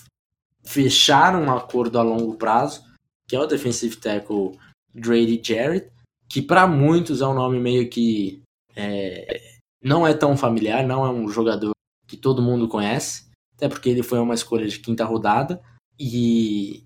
[0.64, 2.82] fechar um acordo a longo prazo,
[3.26, 4.58] que é o defensive tackle
[4.94, 5.90] Grady Jarrett,
[6.28, 8.42] que para muitos é um nome meio que
[8.76, 9.40] é,
[9.82, 11.72] não é tão familiar, não é um jogador
[12.06, 15.60] que todo mundo conhece, até porque ele foi uma escolha de quinta rodada
[15.98, 16.84] e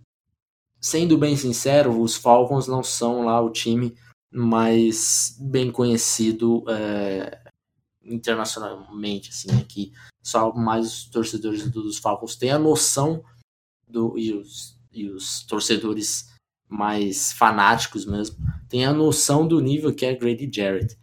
[0.83, 3.95] sendo bem sincero, os Falcons não são lá o time
[4.33, 7.39] mais bem conhecido é,
[8.03, 9.93] internacionalmente, assim, né, que
[10.23, 13.23] só mais os torcedores dos Falcons têm a noção
[13.87, 16.33] do e os, e os torcedores
[16.69, 18.37] mais fanáticos mesmo
[18.69, 20.99] têm a noção do nível que é Grady Jarrett.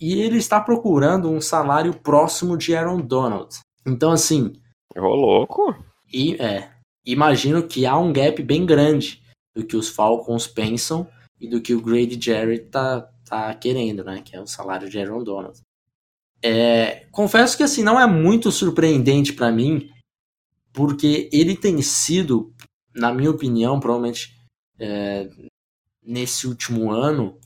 [0.00, 3.58] E ele está procurando um salário próximo de Aaron Donald.
[3.86, 4.52] Então, assim.
[4.96, 5.74] Ô, louco!
[6.12, 6.71] E, é,
[7.04, 9.22] imagino que há um gap bem grande
[9.54, 11.08] do que os Falcons pensam
[11.40, 14.22] e do que o Grady Jarrett tá, tá querendo, né?
[14.22, 15.60] Que é o salário de Aaron Donald.
[16.42, 19.90] É, confesso que assim não é muito surpreendente para mim,
[20.72, 22.52] porque ele tem sido,
[22.94, 24.36] na minha opinião, provavelmente
[24.78, 25.28] é,
[26.02, 27.38] nesse último ano,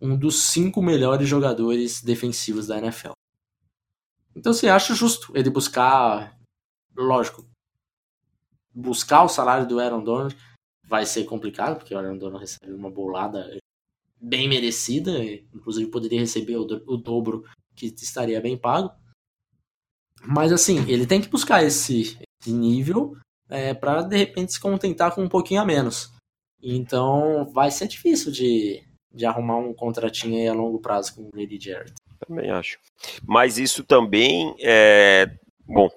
[0.00, 3.12] um dos cinco melhores jogadores defensivos da NFL.
[4.34, 6.38] Então você acha justo ele buscar,
[6.96, 7.44] lógico,
[8.78, 10.36] buscar o salário do Aaron Donald
[10.86, 13.58] vai ser complicado, porque o Aaron Donald recebe uma bolada
[14.20, 15.22] bem merecida,
[15.54, 18.90] inclusive poderia receber o, do, o dobro que estaria bem pago.
[20.22, 23.16] Mas assim, ele tem que buscar esse, esse nível
[23.48, 26.12] é, para de repente se contentar com um pouquinho a menos.
[26.60, 31.58] Então vai ser difícil de, de arrumar um contratinho a longo prazo com o Grady
[31.60, 31.94] Jarrett.
[32.26, 32.78] Também acho.
[33.24, 35.30] Mas isso também é.
[35.64, 35.88] Bom,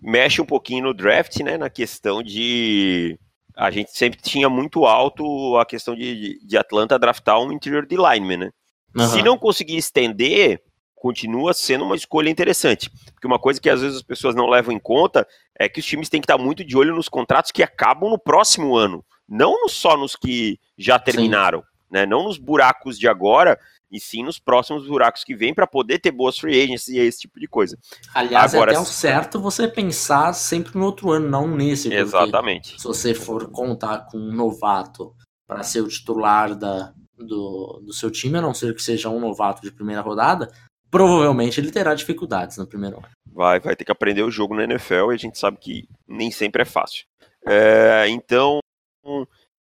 [0.00, 1.56] mexe um pouquinho no draft, né?
[1.56, 3.18] Na questão de.
[3.56, 7.96] A gente sempre tinha muito alto a questão de, de Atlanta draftar um interior de
[7.96, 8.50] lineman, né?
[8.96, 9.06] Uhum.
[9.06, 10.60] Se não conseguir estender,
[11.04, 12.90] continua sendo uma escolha interessante.
[13.12, 15.26] Porque uma coisa que às vezes as pessoas não levam em conta
[15.58, 18.18] é que os times têm que estar muito de olho nos contratos que acabam no
[18.18, 22.06] próximo ano, não só nos que já terminaram, né?
[22.06, 23.58] Não nos buracos de agora,
[23.94, 27.20] e sim nos próximos buracos que vêm para poder ter boas free agents e esse
[27.20, 27.78] tipo de coisa.
[28.12, 31.94] Aliás, Agora, é até o certo você pensar sempre no outro ano, não nesse.
[31.94, 32.74] Exatamente.
[32.76, 35.14] Se você for contar com um novato
[35.46, 39.20] para ser o titular da, do, do seu time, a não ser que seja um
[39.20, 40.50] novato de primeira rodada,
[40.90, 43.08] provavelmente ele terá dificuldades no primeiro ano.
[43.32, 46.32] Vai, vai ter que aprender o jogo na NFL e a gente sabe que nem
[46.32, 47.04] sempre é fácil.
[47.46, 48.58] É, então,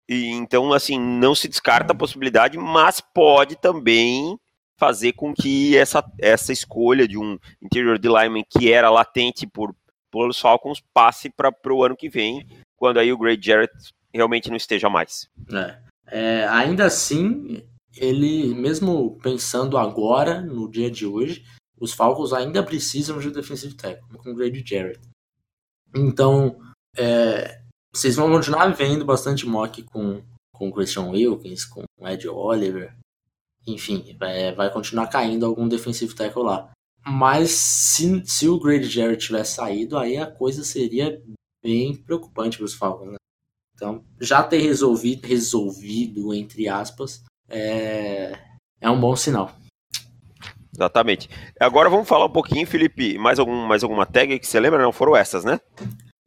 [0.09, 4.37] então, assim, não se descarta a possibilidade, mas pode também
[4.77, 9.73] fazer com que essa, essa escolha de um interior de lineman que era latente por
[10.11, 12.45] pelos Falcons passe para o ano que vem,
[12.77, 13.73] quando aí o Great Jarrett
[14.13, 15.27] realmente não esteja mais.
[15.51, 15.79] É.
[16.05, 17.63] É, ainda assim,
[17.95, 21.43] ele, mesmo pensando agora, no dia de hoje,
[21.79, 25.01] os Falcons ainda precisam de um defensive tackle, com o Grady Jarrett.
[25.95, 26.59] Então,
[26.95, 27.62] é,
[27.93, 32.95] vocês vão continuar vendo bastante mock com, com Christian Wilkins, com Ed Oliver.
[33.67, 36.71] Enfim, é, vai continuar caindo algum defensive tackle lá.
[37.05, 41.21] Mas se, se o Grady Jarrett tivesse saído, aí a coisa seria
[41.63, 43.11] bem preocupante para os Falcons.
[43.11, 43.17] Né?
[43.75, 48.37] Então, já ter resolvido, resolvido entre aspas, é,
[48.81, 49.51] é um bom sinal.
[50.73, 51.29] Exatamente.
[51.59, 54.81] Agora vamos falar um pouquinho, Felipe, mais, algum, mais alguma tag que você lembra?
[54.81, 55.59] Não foram essas, né?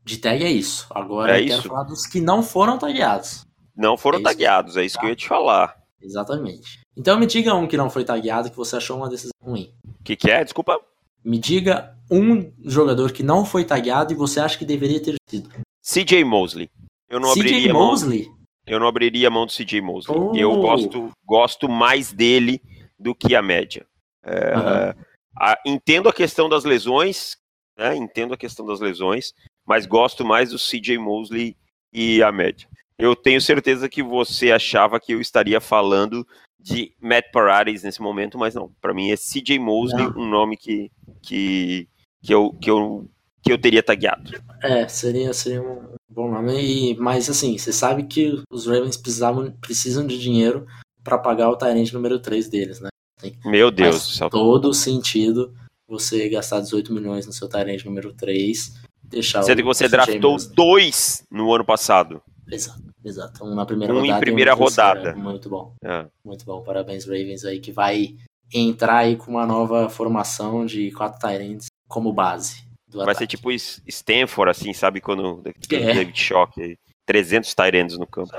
[0.06, 0.86] De tag é isso.
[0.90, 1.56] Agora é eu isso?
[1.56, 3.44] quero falar dos que não foram tagueados.
[3.76, 5.00] Não foram é tagueados, é isso tá.
[5.00, 5.76] que eu ia te falar.
[6.00, 6.80] Exatamente.
[6.96, 9.74] Então me diga um que não foi tagueado que você achou uma decisão ruim.
[9.84, 10.44] O que, que é?
[10.44, 10.80] Desculpa.
[11.24, 15.50] Me diga um jogador que não foi tagueado e você acha que deveria ter sido.
[15.82, 16.70] CJ Mosley.
[17.10, 18.26] Eu não CJ abriria Mosley?
[18.26, 20.16] Mão, eu não abriria a mão do CJ Mosley.
[20.16, 20.36] Oh.
[20.36, 22.62] Eu gosto, gosto mais dele
[22.96, 23.84] do que a média.
[24.24, 25.04] É, uhum.
[25.36, 27.36] a, entendo a questão das lesões,
[27.76, 27.96] né?
[27.96, 29.32] Entendo a questão das lesões,
[29.66, 31.56] mas gosto mais do CJ Mosley
[31.92, 32.68] e a média.
[32.98, 36.26] Eu tenho certeza que você achava que eu estaria falando
[36.58, 38.70] de Matt Paradis nesse momento, mas não.
[38.80, 40.22] Para mim é CJ Mosley, não.
[40.22, 40.90] um nome que,
[41.22, 41.88] que,
[42.22, 43.08] que, eu, que, eu,
[43.42, 44.32] que eu teria tagueado.
[44.62, 46.54] É, seria, seria um bom nome.
[46.58, 50.66] E, mas assim, você sabe que os Ravens precisavam, precisam de dinheiro
[51.04, 52.88] para pagar o Tyrant número 3 deles, né?
[53.20, 54.18] Tem, Meu Deus.
[54.18, 55.54] Faz todo sentido
[55.86, 61.22] você gastar 18 milhões no seu Tyrant número 3 deixar Sendo que você draftou dois
[61.30, 62.22] no ano passado.
[62.50, 63.44] Exato, exato.
[63.44, 64.16] Um na primeira um rodada.
[64.16, 65.14] em primeira rodada.
[65.16, 65.74] Muito bom.
[65.82, 66.06] É.
[66.24, 66.62] Muito bom.
[66.62, 68.16] Parabéns, Ravens aí, que vai
[68.52, 72.64] entrar aí com uma nova formação de quatro Tyrants como base.
[72.92, 73.18] vai ataque.
[73.18, 75.00] ser tipo Stanford, assim, sabe?
[75.00, 75.42] Quando
[75.72, 75.94] é.
[75.94, 76.76] David Shock,
[77.06, 78.32] 300 Tyrants no campo.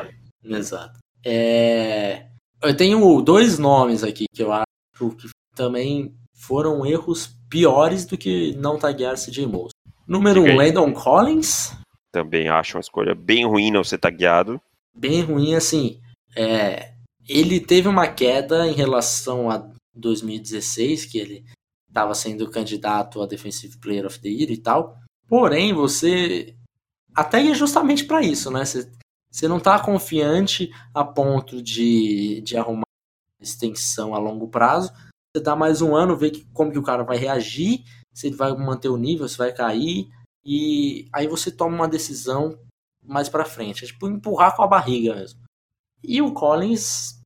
[0.43, 0.99] Exato.
[1.25, 2.27] É...
[2.63, 4.65] Eu tenho dois nomes aqui que eu acho
[5.17, 9.71] que também foram erros piores do que não taguear CJ Mosley.
[10.07, 11.75] Número 1, um, Landon Collins.
[12.11, 14.61] Também acho uma escolha bem ruim não ser tagueado.
[14.95, 15.99] Bem ruim, assim.
[16.35, 16.93] É,
[17.27, 21.45] ele teve uma queda em relação a 2016, que ele
[21.89, 24.97] estava sendo candidato a Defensive Player of the Year e tal.
[25.27, 26.55] Porém, você
[27.13, 28.63] até é justamente para isso, né?
[28.63, 28.89] Você,
[29.29, 32.85] você não está confiante a ponto de, de arrumar
[33.41, 34.91] extensão a longo prazo.
[35.35, 37.83] Você dá mais um ano, vê que, como que o cara vai reagir,
[38.17, 40.09] se ele vai manter o nível, se vai cair,
[40.43, 42.59] e aí você toma uma decisão
[43.05, 43.83] mais para frente.
[43.83, 45.39] É tipo empurrar com a barriga mesmo.
[46.03, 47.21] E o Collins,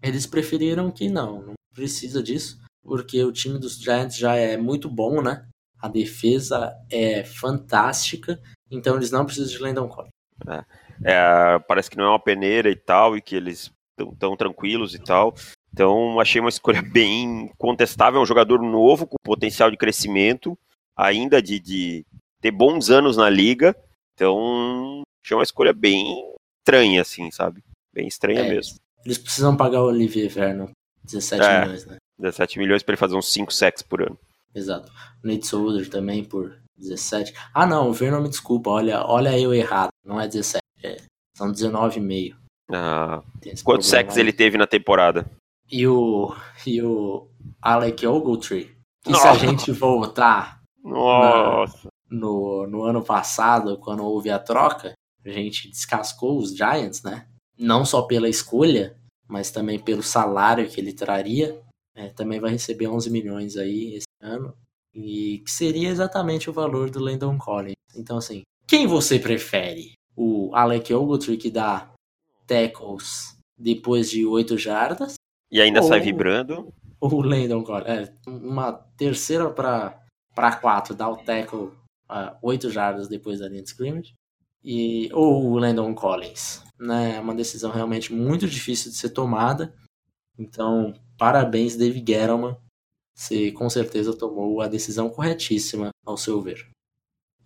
[0.00, 4.88] eles preferiram que não, não precisa disso, porque o time dos Giants já é muito
[4.88, 5.48] bom, né?
[5.80, 8.40] A defesa é fantástica,
[8.70, 10.12] então eles não precisam de Landon Collins.
[10.48, 10.64] É,
[11.02, 14.94] é, parece que não é uma peneira e tal, e que eles estão tão tranquilos
[14.94, 15.34] e tal.
[15.72, 20.58] Então achei uma escolha bem contestável, é um jogador novo com potencial de crescimento,
[20.96, 22.06] ainda de, de
[22.40, 23.76] ter bons anos na liga.
[24.14, 27.62] Então achei uma escolha bem estranha, assim, sabe?
[27.92, 28.78] Bem estranha é, mesmo.
[29.04, 30.68] Eles precisam pagar o Olivier Vernon
[31.04, 31.96] 17 é, milhões, né?
[32.18, 34.18] 17 milhões para ele fazer uns 5 sacks por ano.
[34.54, 34.90] Exato.
[35.22, 37.34] O Nate Solder também por 17.
[37.54, 39.90] Ah, não, o Vernon me desculpa, olha, olha eu errado.
[40.04, 40.96] Não é 17, é,
[41.36, 42.36] são 19,5.
[42.72, 43.22] Ah,
[43.62, 45.30] quantos sacks ele teve na temporada?
[45.70, 46.34] E o,
[46.66, 47.28] e o
[47.60, 49.22] Alec Ogletree, que Nossa.
[49.22, 51.64] se a gente voltar na,
[52.10, 54.92] no, no ano passado, quando houve a troca,
[55.24, 57.26] a gente descascou os Giants, né?
[57.58, 58.96] Não só pela escolha,
[59.28, 61.60] mas também pelo salário que ele traria.
[61.94, 64.54] É, também vai receber 11 milhões aí esse ano.
[64.94, 67.74] E que seria exatamente o valor do Landon Collins.
[67.96, 69.92] Então, assim, quem você prefere?
[70.14, 71.90] O Alec Ogletree, que dá
[72.46, 75.14] tackles depois de 8 jardas?
[75.50, 76.72] E ainda ou, sai vibrando?
[77.00, 77.88] O Landon Collins.
[77.88, 81.72] É, uma terceira para 4, dá o tackle uh,
[82.08, 84.14] ah, 8 jardas depois da linha de scrimmage.
[84.64, 86.62] E, ou o Landon Collins.
[86.78, 87.16] Né?
[87.16, 89.74] É uma decisão realmente muito difícil de ser tomada.
[90.38, 92.56] Então, parabéns, David Gettleman.
[93.14, 96.68] Você com certeza tomou a decisão corretíssima, ao seu ver.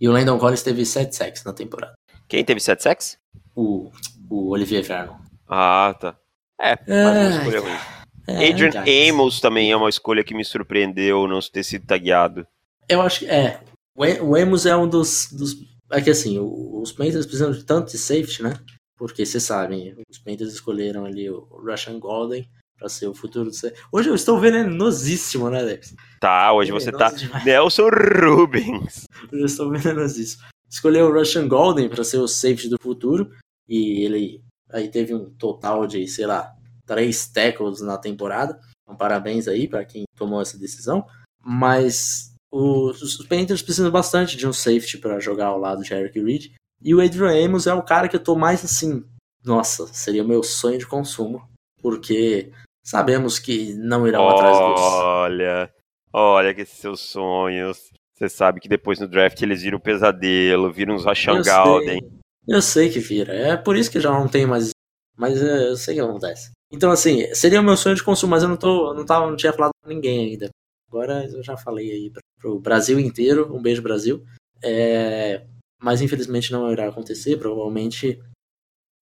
[0.01, 1.94] E o Landon Collins teve 7 sacks na temporada.
[2.26, 3.18] Quem teve 7 sacks?
[3.55, 3.90] O,
[4.28, 5.16] o Olivier Vernon.
[5.46, 6.20] Ah, tá.
[6.61, 8.00] É, mas uma escolha ruim.
[8.28, 12.46] É, Adrian Amos também é uma escolha que me surpreendeu não ter sido tagueado.
[12.88, 13.61] Eu acho que é.
[13.96, 15.28] O Amos é um dos.
[15.32, 15.56] dos
[15.90, 18.54] é que assim, os Panthers precisam de tanto de safety, né?
[18.96, 22.48] Porque vocês sabem, os Panthers escolheram ali o Russian Golden
[22.78, 23.56] para ser o futuro do
[23.92, 25.94] Hoje eu estou venenosíssimo, né, Alex?
[26.20, 27.44] Tá, hoje você tá demais.
[27.44, 29.06] Nelson Rubens.
[29.32, 30.44] Hoje eu estou venenosíssimo.
[30.68, 33.30] Escolheu o Russian Golden para ser o safety do futuro
[33.68, 34.42] e ele
[34.73, 36.53] aí teve um total de, sei lá,
[36.87, 38.59] três tackles na temporada.
[38.83, 41.07] Então, parabéns aí para quem tomou essa decisão.
[41.43, 46.21] Mas os, os Panthers precisam bastante de um safety para jogar ao lado de Eric
[46.21, 46.53] Reed.
[46.83, 49.05] E o Adrian Amos é o cara que eu tô mais assim.
[49.45, 51.49] Nossa, seria o meu sonho de consumo.
[51.81, 52.51] Porque
[52.83, 54.81] sabemos que não irão olha, atrás dos.
[54.81, 55.75] Olha,
[56.12, 57.91] olha que seus sonhos.
[58.14, 62.20] Você sabe que depois no draft eles viram pesadelo, viram os Rashan Galden.
[62.47, 63.32] Eu sei que vira.
[63.32, 64.70] É por isso que já não tem mais.
[65.16, 66.51] Mas é, eu sei que acontece.
[66.72, 69.36] Então, assim, seria o meu sonho de consumo, mas eu não, tô, não, tava, não
[69.36, 70.49] tinha falado com ninguém ainda.
[70.88, 73.55] Agora eu já falei aí pro Brasil inteiro.
[73.55, 74.24] Um beijo, Brasil.
[74.62, 75.47] É,
[75.80, 77.36] mas infelizmente não irá acontecer.
[77.36, 78.20] Provavelmente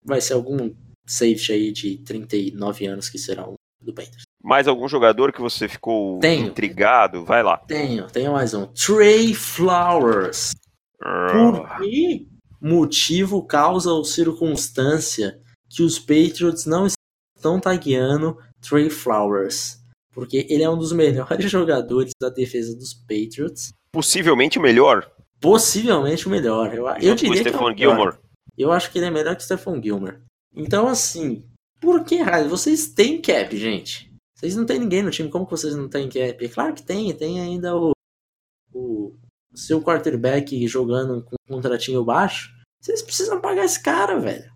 [0.04, 0.74] vai ser algum
[1.06, 3.44] safety aí de 39 anos que será
[3.80, 4.22] do Panthers.
[4.42, 7.24] Mais algum jogador que você ficou tenho, intrigado?
[7.24, 7.58] Vai lá.
[7.58, 8.66] Tenho, tenho mais um.
[8.66, 10.52] Trey Flowers.
[11.00, 11.32] Uh.
[11.32, 12.26] Por quê?
[12.60, 16.86] Motivo, causa ou circunstância que os Patriots não
[17.36, 19.78] estão tagueando Trey Flowers.
[20.12, 23.72] Porque ele é um dos melhores jogadores da defesa dos Patriots.
[23.92, 25.10] Possivelmente o melhor?
[25.40, 26.74] Possivelmente o melhor.
[26.74, 28.16] Eu, eu diria que é o Gilmore.
[28.56, 30.18] Eu acho que ele é melhor que o Stephon Gilmore.
[30.54, 31.44] Então, assim,
[31.80, 32.48] por que raio?
[32.48, 34.12] Vocês têm cap, gente.
[34.34, 35.28] Vocês não tem ninguém no time.
[35.28, 36.44] Como que vocês não têm cap?
[36.44, 37.12] É claro que tem.
[37.14, 37.92] Tem ainda o
[39.54, 44.50] seu quarterback jogando com um contratinho baixo, vocês precisam pagar esse cara, velho.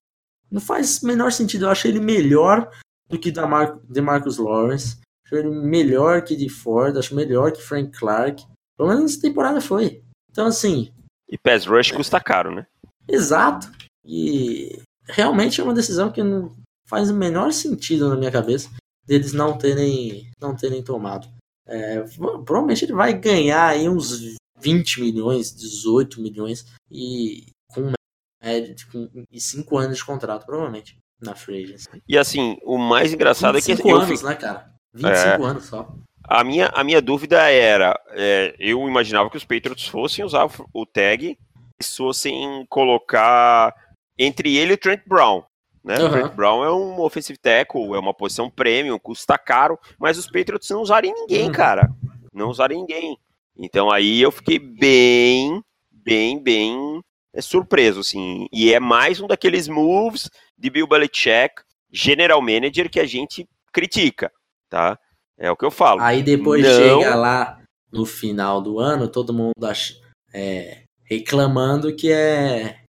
[0.50, 1.64] Não faz menor sentido.
[1.64, 2.70] Eu achei ele melhor
[3.08, 4.98] do que da Mar Marcus Lawrence.
[5.24, 6.96] Acho ele melhor que de Ford.
[6.96, 8.44] Acho melhor que Frank Clark.
[8.76, 10.02] Pelo menos nessa temporada foi.
[10.30, 10.92] Então, assim.
[11.28, 12.66] E Pass Rush custa caro, né?
[13.08, 13.70] Exato.
[14.04, 16.54] E realmente é uma decisão que não
[16.86, 18.70] faz o menor sentido na minha cabeça
[19.06, 21.28] deles não terem, não terem tomado.
[21.66, 22.00] É,
[22.44, 27.92] provavelmente ele vai ganhar aí uns 20 milhões, 18 milhões e com,
[28.40, 32.02] é, com e 5 anos de contrato, provavelmente, na Free Agency.
[32.08, 33.74] E assim, o mais engraçado é que.
[33.74, 34.28] 25 anos, fico...
[34.28, 34.72] né, cara?
[34.94, 35.44] 25 é...
[35.44, 35.94] anos só.
[36.24, 40.86] A minha, a minha dúvida era: é, eu imaginava que os Patriots fossem usar o
[40.86, 41.36] tag
[41.80, 43.74] e fossem colocar
[44.18, 45.42] entre ele e o Trent Brown.
[45.84, 45.98] Né?
[45.98, 46.06] Uhum.
[46.06, 50.26] O Trent Brown é um offensive tackle, é uma posição premium, custa caro, mas os
[50.26, 51.52] Patriots não usarem ninguém, uhum.
[51.52, 51.90] cara.
[52.32, 53.18] não usarem ninguém.
[53.56, 57.00] Então aí eu fiquei bem, bem, bem
[57.32, 58.46] é, surpreso, assim.
[58.52, 64.30] E é mais um daqueles moves de Bill Belichick, general manager, que a gente critica,
[64.68, 64.98] tá?
[65.38, 66.00] É o que eu falo.
[66.00, 66.70] Aí depois não...
[66.70, 67.58] chega lá
[67.90, 69.94] no final do ano, todo mundo acha,
[70.32, 72.82] é, reclamando que é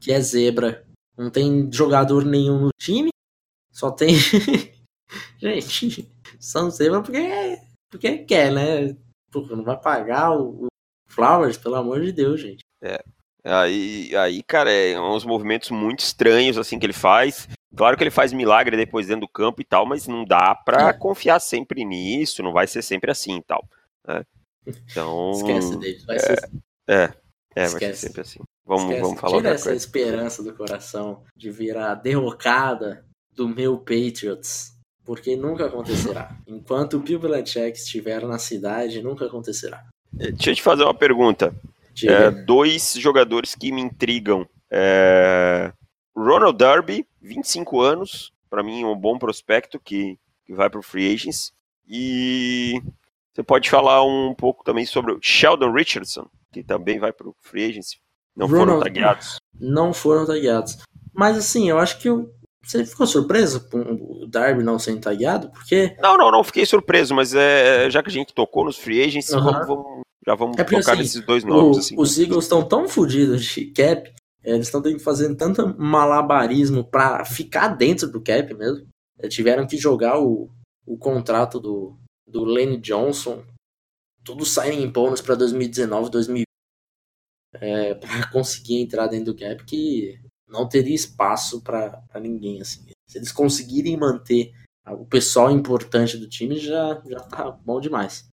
[0.00, 0.84] que é zebra.
[1.16, 3.10] Não tem jogador nenhum no time,
[3.70, 4.14] só tem.
[5.38, 7.58] Gente, são zebra porque,
[7.90, 8.96] porque quer, né?
[9.32, 10.66] Porra, não vai pagar o, o
[11.08, 12.64] Flowers, pelo amor de Deus, gente.
[12.82, 13.02] É.
[13.44, 17.48] Aí, aí, cara, é uns movimentos muito estranhos assim que ele faz.
[17.74, 20.90] Claro que ele faz milagre depois dentro do campo e tal, mas não dá pra
[20.90, 20.92] é.
[20.92, 23.66] confiar sempre nisso, não vai ser sempre assim e tal.
[24.06, 24.22] Né?
[24.66, 25.32] Então.
[25.32, 26.50] Esquece dele, vai é, ser.
[26.88, 27.12] É,
[27.56, 28.40] é, vai ser sempre assim.
[28.64, 29.00] Vamos, Esquece.
[29.00, 29.78] vamos falar Tira essa coisa.
[29.78, 33.04] esperança do coração de virar derrocada
[33.34, 34.71] do meu Patriots,
[35.04, 36.36] porque nunca acontecerá.
[36.46, 39.84] Enquanto o Bill Belichick estiver na cidade, nunca acontecerá.
[40.18, 41.54] É, deixa eu te fazer uma pergunta.
[42.04, 44.46] É, dois jogadores que me intrigam.
[44.70, 45.72] É...
[46.16, 51.14] Ronald Darby, 25 anos, para mim um bom prospecto que, que vai para o Free
[51.14, 51.52] Agents.
[51.86, 52.80] E
[53.32, 57.36] você pode falar um pouco também sobre o Sheldon Richardson, que também vai para o
[57.40, 57.98] Free Agents.
[58.36, 59.36] Não Ronald, foram tagueados.
[59.58, 60.78] Não foram tagueados.
[61.12, 62.30] Mas assim, eu acho que o,
[62.64, 65.50] você ficou surpreso com o Darby não sendo tagueado?
[65.50, 65.96] Porque.
[66.00, 69.30] Não, não, não fiquei surpreso, mas é, já que a gente tocou nos free agents,
[69.30, 69.42] uhum.
[69.42, 71.76] vamos, vamos, já vamos é porque, tocar assim, nesses dois nomes.
[71.76, 71.94] O, assim.
[71.98, 74.12] Os Eagles estão tão fodidos de cap,
[74.44, 78.86] é, eles estão fazendo tanto malabarismo para ficar dentro do cap mesmo.
[79.18, 80.48] Eles tiveram que jogar o,
[80.86, 81.96] o contrato do,
[82.26, 83.42] do Lane Johnson,
[84.24, 86.46] tudo signing bônus para 2019, 2020
[87.54, 90.18] é, para conseguir entrar dentro do cap que
[90.52, 92.84] não teria espaço para ninguém assim.
[93.08, 94.52] Se eles conseguirem manter
[94.86, 98.28] o pessoal importante do time já já tá bom demais.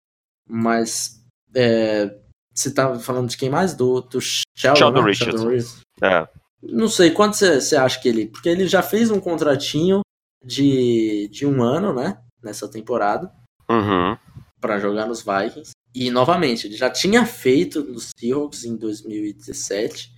[0.49, 1.23] Mas
[1.55, 2.19] é,
[2.55, 3.75] você tá falando de quem mais?
[3.75, 5.12] Do, do Sheldon, Sheldon, né?
[5.14, 5.83] Sheldon Richards.
[6.03, 6.29] É.
[6.61, 8.27] Não sei, quanto você, você acha que ele.
[8.27, 10.01] Porque ele já fez um contratinho
[10.45, 12.21] de, de um ano, né?
[12.43, 13.33] Nessa temporada.
[13.71, 14.16] Uhum.
[14.61, 15.73] para jogar nos Vikings.
[15.95, 20.11] E novamente, ele já tinha feito nos Seahawks em 2017,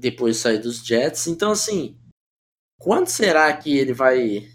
[0.00, 1.26] depois de sair dos Jets.
[1.26, 1.96] Então, assim,
[2.78, 4.48] quanto será que ele vai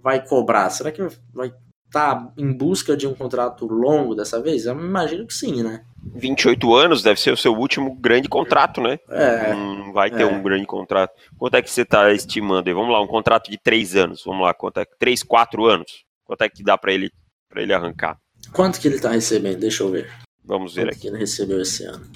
[0.00, 0.70] vai cobrar?
[0.70, 1.02] Será que
[1.32, 1.48] vai
[1.86, 4.66] estar tá em busca de um contrato longo dessa vez?
[4.66, 5.84] Eu imagino que sim, né?
[6.14, 8.98] 28 anos deve ser o seu último grande contrato, né?
[9.08, 9.52] É.
[9.52, 10.26] Não vai ter é.
[10.26, 11.12] um grande contrato.
[11.36, 12.74] Quanto é que você está estimando aí?
[12.74, 14.22] Vamos lá, um contrato de 3 anos.
[14.24, 14.86] Vamos lá, quanto é?
[14.98, 16.04] 3, 4 anos.
[16.24, 17.10] Quanto é que dá para ele
[17.48, 18.18] para ele arrancar?
[18.52, 19.60] Quanto que ele tá recebendo?
[19.60, 20.10] Deixa eu ver.
[20.44, 21.00] Vamos ver Quanto aqui.
[21.00, 22.06] que ele recebeu esse ano?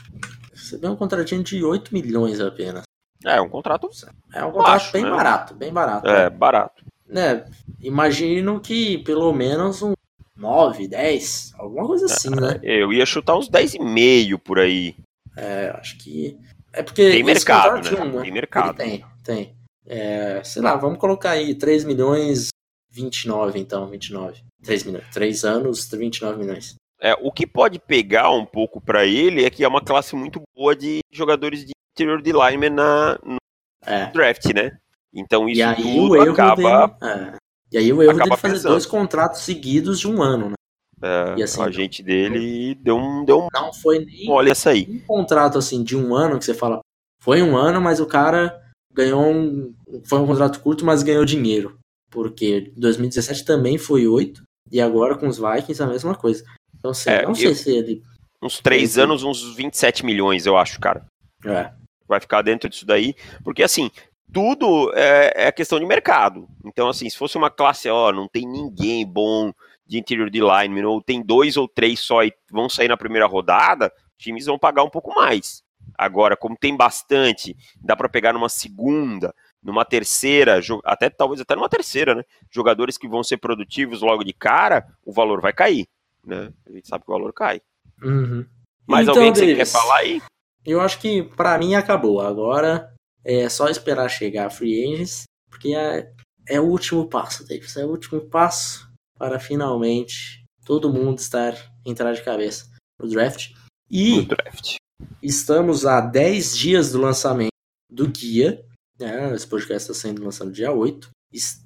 [0.63, 2.85] Recebeu um contratinho de 8 milhões apenas.
[3.25, 3.91] É, um contrato.
[4.33, 5.11] É um contrato baixo, bem né?
[5.11, 6.09] barato, bem barato.
[6.09, 6.85] É, barato.
[7.07, 7.45] Né?
[7.81, 9.93] Imagino que pelo menos um
[10.37, 12.61] 9, 10, alguma coisa assim, é, né?
[12.63, 14.95] Eu ia chutar uns 10,5 por aí.
[15.37, 16.39] É, acho que.
[16.73, 17.11] É porque.
[17.11, 18.23] Tem mercado, né?
[18.23, 18.77] Tem mercado.
[18.77, 19.57] tem, tem.
[19.85, 22.49] É, sei lá, vamos colocar aí 3 milhões
[22.91, 24.43] 29, então, 29.
[24.63, 25.07] 3 milhões.
[25.13, 26.77] 3 anos, 29 milhões.
[27.03, 30.41] É, o que pode pegar um pouco para ele é que é uma classe muito
[30.55, 33.39] boa de jogadores de interior de lineman na, no
[33.85, 34.07] é.
[34.13, 34.79] draft, né?
[35.13, 36.87] Então isso tudo acaba.
[36.87, 37.37] Dele, é.
[37.73, 38.73] E aí o erro dele fazer pesando.
[38.73, 40.55] dois contratos seguidos de um ano, né?
[41.03, 43.25] É, e assim, a gente dele deu um.
[43.25, 44.87] Deu um não foi nem olha essa aí.
[44.89, 46.81] um contrato assim de um ano que você fala.
[47.21, 49.75] Foi um ano, mas o cara ganhou um.
[50.05, 51.77] Foi um contrato curto, mas ganhou dinheiro.
[52.11, 56.45] Porque 2017 também foi 8, e agora com os Vikings a mesma coisa.
[56.83, 58.03] Então, assim, é, não sei eu, se ele.
[58.43, 61.07] Uns 3 anos, uns 27 milhões, eu acho, cara.
[61.47, 61.71] É.
[62.09, 63.15] Vai ficar dentro disso daí.
[63.45, 63.89] Porque, assim,
[64.33, 66.49] tudo é, é questão de mercado.
[66.65, 69.53] Então, assim, se fosse uma classe, ó, não tem ninguém bom
[69.87, 73.27] de interior de line, ou tem dois ou três só e vão sair na primeira
[73.27, 75.63] rodada, times vão pagar um pouco mais.
[75.97, 81.69] Agora, como tem bastante, dá para pegar numa segunda, numa terceira, até talvez até numa
[81.69, 82.23] terceira, né?
[82.51, 85.87] Jogadores que vão ser produtivos logo de cara, o valor vai cair,
[86.27, 86.53] né?
[86.67, 87.61] A gente sabe que o valor cai.
[88.03, 88.47] Uhum.
[88.87, 90.23] Mais então, alguém que Davis, você quer falar aí?
[90.65, 92.21] Eu acho que para mim acabou.
[92.21, 92.93] Agora
[93.25, 96.13] é só esperar chegar a Free Agents, porque é,
[96.49, 97.77] é o último passo, Davis.
[97.77, 101.55] É o último passo para finalmente todo mundo estar
[101.85, 102.71] entrar de cabeça
[103.01, 103.51] no draft.
[103.91, 104.77] E draft.
[105.23, 107.53] estamos a 10 dias do lançamento
[107.91, 108.65] do guia
[109.03, 111.11] é, esse podcast está sendo lançado no dia 8.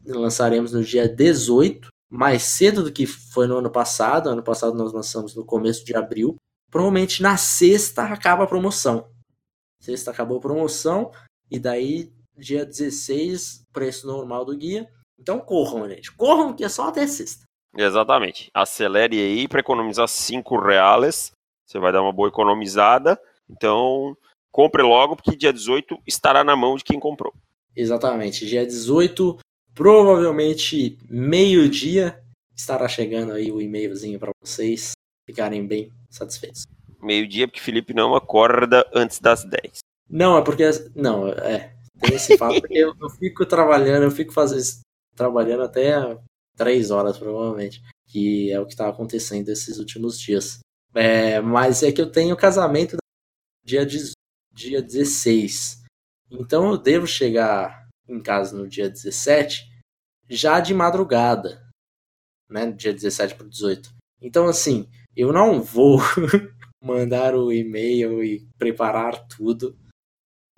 [0.06, 4.28] Lançaremos no dia 18, mais cedo do que foi no ano passado.
[4.28, 6.36] Ano passado nós lançamos no começo de abril.
[6.70, 9.08] Provavelmente na sexta acaba a promoção.
[9.80, 11.10] Sexta acabou a promoção.
[11.50, 14.88] E daí, dia 16, preço normal do guia.
[15.18, 16.12] Então corram, gente.
[16.12, 17.44] Corram, que é só até sexta.
[17.76, 18.50] Exatamente.
[18.54, 21.32] Acelere aí para economizar 5 reais.
[21.66, 23.20] Você vai dar uma boa economizada.
[23.48, 24.16] Então,
[24.50, 27.34] compre logo, porque dia 18 estará na mão de quem comprou.
[27.74, 28.46] Exatamente.
[28.46, 29.38] Dia 18,
[29.76, 32.18] provavelmente meio-dia,
[32.56, 34.92] estará chegando aí o e-mailzinho para vocês
[35.28, 36.64] ficarem bem satisfeitos.
[37.00, 39.80] Meio-dia, porque Felipe não acorda antes das 10.
[40.08, 40.64] Não, é porque.
[40.94, 41.76] Não, é.
[42.00, 44.80] Tem esse fato, porque eu, eu fico trabalhando, eu fico fazendo,
[45.14, 45.94] trabalhando até
[46.56, 47.82] 3 horas, provavelmente.
[48.08, 50.60] Que é o que está acontecendo esses últimos dias.
[50.94, 52.96] É, mas é que eu tenho casamento
[53.62, 54.12] dia, de,
[54.54, 55.82] dia 16.
[56.30, 59.68] Então eu devo chegar em casa no dia 17,
[60.28, 61.62] já de madrugada.
[62.48, 62.70] Né?
[62.72, 63.90] Dia 17 para 18.
[64.20, 65.98] Então, assim, eu não vou
[66.82, 69.76] mandar o e-mail e preparar tudo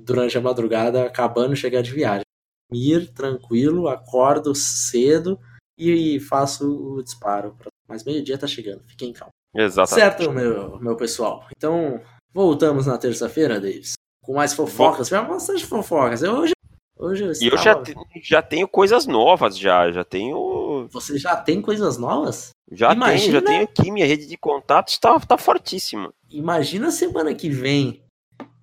[0.00, 2.24] durante a madrugada, acabando de chegar de viagem.
[2.72, 5.40] Ir tranquilo, acordo cedo
[5.78, 7.56] e faço o disparo.
[7.88, 9.32] Mas meio-dia tá chegando, fiquem calmos.
[9.54, 9.94] Exatamente.
[9.94, 11.46] Certo, meu, meu pessoal.
[11.56, 12.00] Então,
[12.32, 13.94] voltamos na terça-feira, Davis.
[14.22, 15.08] Com mais fofocas.
[15.08, 16.22] Tivemos bastante fofocas.
[16.22, 16.52] Eu hoje.
[16.98, 19.90] Hoje eu E eu já, te- já tenho coisas novas, já.
[19.92, 20.88] Já tenho.
[20.90, 22.50] Você já tem coisas novas?
[22.72, 23.90] Já Imagina- tenho, já tenho aqui.
[23.90, 26.12] Minha rede de contatos tá, tá fortíssima.
[26.30, 28.02] Imagina a semana que vem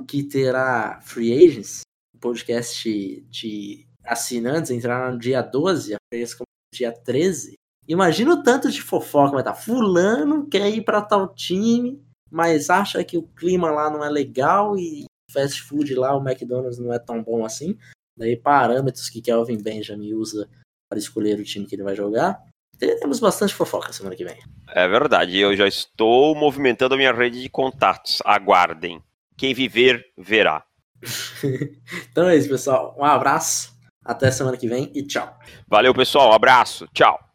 [0.07, 1.81] que terá Free Agents,
[2.19, 7.53] podcast de assinantes, entrará no dia 12, apareça como dia 13.
[7.87, 9.53] Imagina o tanto de fofoca vai estar.
[9.55, 14.77] Fulano quer ir para tal time, mas acha que o clima lá não é legal
[14.77, 17.77] e fast food lá, o McDonald's não é tão bom assim.
[18.17, 20.49] Daí parâmetros que Kelvin Benjamin usa
[20.89, 22.39] para escolher o time que ele vai jogar.
[22.77, 24.37] Teremos bastante fofoca semana que vem.
[24.69, 25.37] É verdade.
[25.37, 28.21] Eu já estou movimentando a minha rede de contatos.
[28.25, 29.01] Aguardem.
[29.37, 30.63] Quem viver, verá.
[32.09, 32.95] Então é isso, pessoal.
[32.97, 33.75] Um abraço.
[34.03, 35.37] Até semana que vem e tchau.
[35.67, 36.29] Valeu, pessoal.
[36.29, 36.87] Um abraço.
[36.93, 37.25] Tchau.